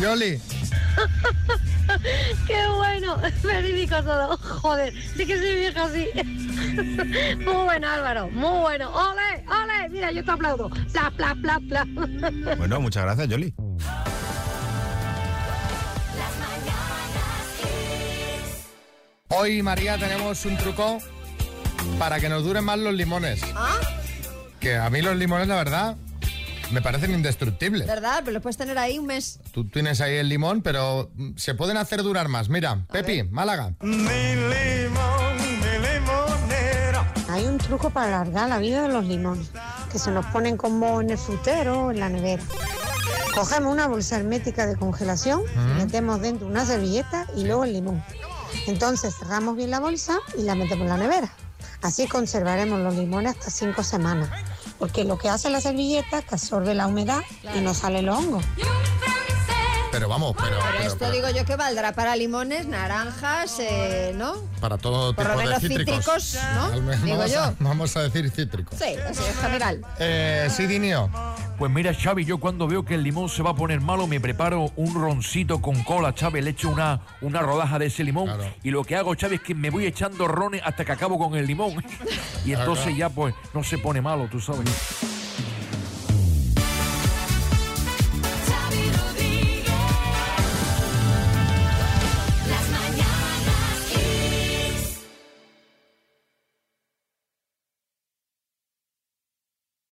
Yoli. 0.00 0.40
¡Qué 2.46 2.66
bueno! 2.76 3.16
Verídico 3.42 4.02
todo. 4.02 4.36
Joder, 4.36 4.92
sí 5.16 5.26
que 5.26 5.38
soy 5.38 5.54
vieja 5.54 5.84
así. 5.84 6.08
Muy 7.36 7.64
bueno, 7.64 7.88
Álvaro. 7.88 8.28
Muy 8.30 8.60
bueno. 8.60 8.90
¡Ole! 8.90 9.44
¡Ole! 9.48 9.88
Mira, 9.90 10.10
yo 10.10 10.24
te 10.24 10.30
aplaudo. 10.30 10.70
Pla, 10.92 11.12
pla, 11.16 11.34
pla, 11.40 11.60
pla. 11.68 11.86
Bueno, 12.56 12.80
muchas 12.80 13.04
gracias, 13.04 13.28
Yoli. 13.28 13.54
Hoy, 19.28 19.62
María, 19.62 19.98
tenemos 19.98 20.44
un 20.44 20.56
truco 20.56 20.98
para 21.98 22.20
que 22.20 22.28
nos 22.28 22.44
duren 22.44 22.64
más 22.64 22.78
los 22.78 22.94
limones. 22.94 23.42
¿Ah? 23.56 23.80
Que 24.60 24.76
a 24.76 24.88
mí 24.90 25.02
los 25.02 25.16
limones, 25.16 25.48
la 25.48 25.56
verdad, 25.56 25.96
me 26.74 26.82
parecen 26.82 27.12
indestructibles. 27.14 27.86
¿Verdad? 27.86 28.20
Pero 28.24 28.32
lo 28.32 28.40
puedes 28.42 28.56
tener 28.56 28.76
ahí 28.78 28.98
un 28.98 29.06
mes. 29.06 29.40
Tú 29.52 29.66
tienes 29.68 30.00
ahí 30.00 30.16
el 30.16 30.28
limón, 30.28 30.60
pero 30.62 31.10
mm, 31.14 31.36
se 31.36 31.54
pueden 31.54 31.76
hacer 31.78 32.02
durar 32.02 32.28
más. 32.28 32.48
Mira, 32.48 32.84
Pepi, 32.90 33.22
Málaga. 33.24 33.72
Hay 37.30 37.46
un 37.46 37.58
truco 37.58 37.90
para 37.90 38.06
alargar 38.20 38.48
la 38.48 38.58
vida 38.58 38.82
de 38.82 38.88
los 38.88 39.04
limones, 39.06 39.50
que 39.90 39.98
se 39.98 40.10
nos 40.10 40.24
ponen 40.26 40.56
como 40.56 41.00
en 41.00 41.10
el 41.10 41.18
frutero 41.18 41.86
o 41.86 41.90
en 41.90 41.98
la 42.00 42.08
nevera. 42.08 42.42
Cogemos 43.34 43.72
una 43.72 43.88
bolsa 43.88 44.16
hermética 44.16 44.66
de 44.66 44.76
congelación, 44.76 45.42
Mm. 45.42 45.76
metemos 45.78 46.20
dentro 46.20 46.46
una 46.46 46.64
servilleta 46.64 47.26
y 47.36 47.44
luego 47.44 47.64
el 47.64 47.72
limón. 47.72 48.04
Entonces 48.68 49.14
cerramos 49.18 49.56
bien 49.56 49.70
la 49.70 49.80
bolsa 49.80 50.18
y 50.38 50.42
la 50.42 50.54
metemos 50.54 50.82
en 50.84 50.88
la 50.90 50.96
nevera. 50.96 51.32
Así 51.82 52.06
conservaremos 52.06 52.80
los 52.80 52.94
limones 52.94 53.32
hasta 53.36 53.50
cinco 53.50 53.82
semanas, 53.82 54.30
porque 54.84 55.04
lo 55.04 55.16
que 55.16 55.30
hace 55.30 55.48
la 55.48 55.62
servilleta 55.62 56.18
es 56.18 56.26
que 56.26 56.34
absorbe 56.34 56.74
la 56.74 56.86
humedad 56.86 57.22
y 57.56 57.60
no 57.62 57.72
sale 57.72 58.02
los 58.02 58.18
hongos. 58.18 58.44
Pero 59.94 60.08
vamos, 60.08 60.34
pero, 60.36 60.48
Pero 60.58 60.62
pero- 60.72 60.84
esto 60.84 60.96
pero 60.98 61.12
digo 61.12 61.30
yo 61.30 61.44
que 61.44 61.54
valdrá 61.54 61.92
para 61.92 62.16
limones, 62.16 62.66
naranjas, 62.66 63.60
eh, 63.60 64.12
¿no? 64.16 64.34
para 64.60 64.76
todo 64.76 65.14
por 65.14 65.24
tipo 65.24 65.34
lo 65.36 65.38
de 65.38 65.44
menos 65.46 65.60
cítricos. 65.60 66.24
cítricos, 66.24 66.38
¿no? 66.56 66.80
Menos 66.82 67.02
Digo 67.04 67.16
vamos, 67.18 67.32
yo. 67.32 67.42
A, 67.44 67.54
vamos 67.60 67.96
a 67.96 68.02
decir 68.02 68.28
cítricos. 68.30 68.76
Sí, 68.76 68.96
así 69.08 69.22
en 69.24 69.34
general. 69.36 69.80
Eh, 70.00 70.48
sí, 70.50 70.66
Dinio. 70.66 71.08
Pues 71.58 71.70
mira, 71.70 71.94
Xavi, 71.94 72.24
yo 72.24 72.38
cuando 72.38 72.66
veo 72.66 72.84
que 72.84 72.96
el 72.96 73.04
limón 73.04 73.28
se 73.28 73.44
va 73.44 73.50
a 73.50 73.54
poner 73.54 73.80
malo, 73.80 74.08
me 74.08 74.18
preparo 74.20 74.72
un 74.74 74.94
roncito 74.94 75.62
con 75.62 75.84
cola, 75.84 76.12
Xavi, 76.18 76.40
le 76.40 76.50
echo 76.50 76.70
una, 76.70 77.00
una 77.20 77.40
rodaja 77.42 77.78
de 77.78 77.86
ese 77.86 78.02
limón 78.02 78.28
y 78.64 78.72
lo 78.72 78.82
que 78.82 78.96
hago, 78.96 79.14
Xavi, 79.16 79.36
es 79.36 79.42
que 79.42 79.54
me 79.54 79.70
voy 79.70 79.86
echando 79.86 80.26
rones 80.26 80.60
hasta 80.64 80.84
que 80.84 80.90
acabo 80.90 81.16
con 81.20 81.36
el 81.38 81.46
limón. 81.46 81.84
y 82.44 82.52
entonces 82.52 82.86
claro. 82.86 82.98
ya, 82.98 83.08
pues, 83.10 83.32
no 83.54 83.62
se 83.62 83.78
pone 83.78 84.00
malo, 84.02 84.26
tú 84.28 84.40
sabes. 84.40 84.64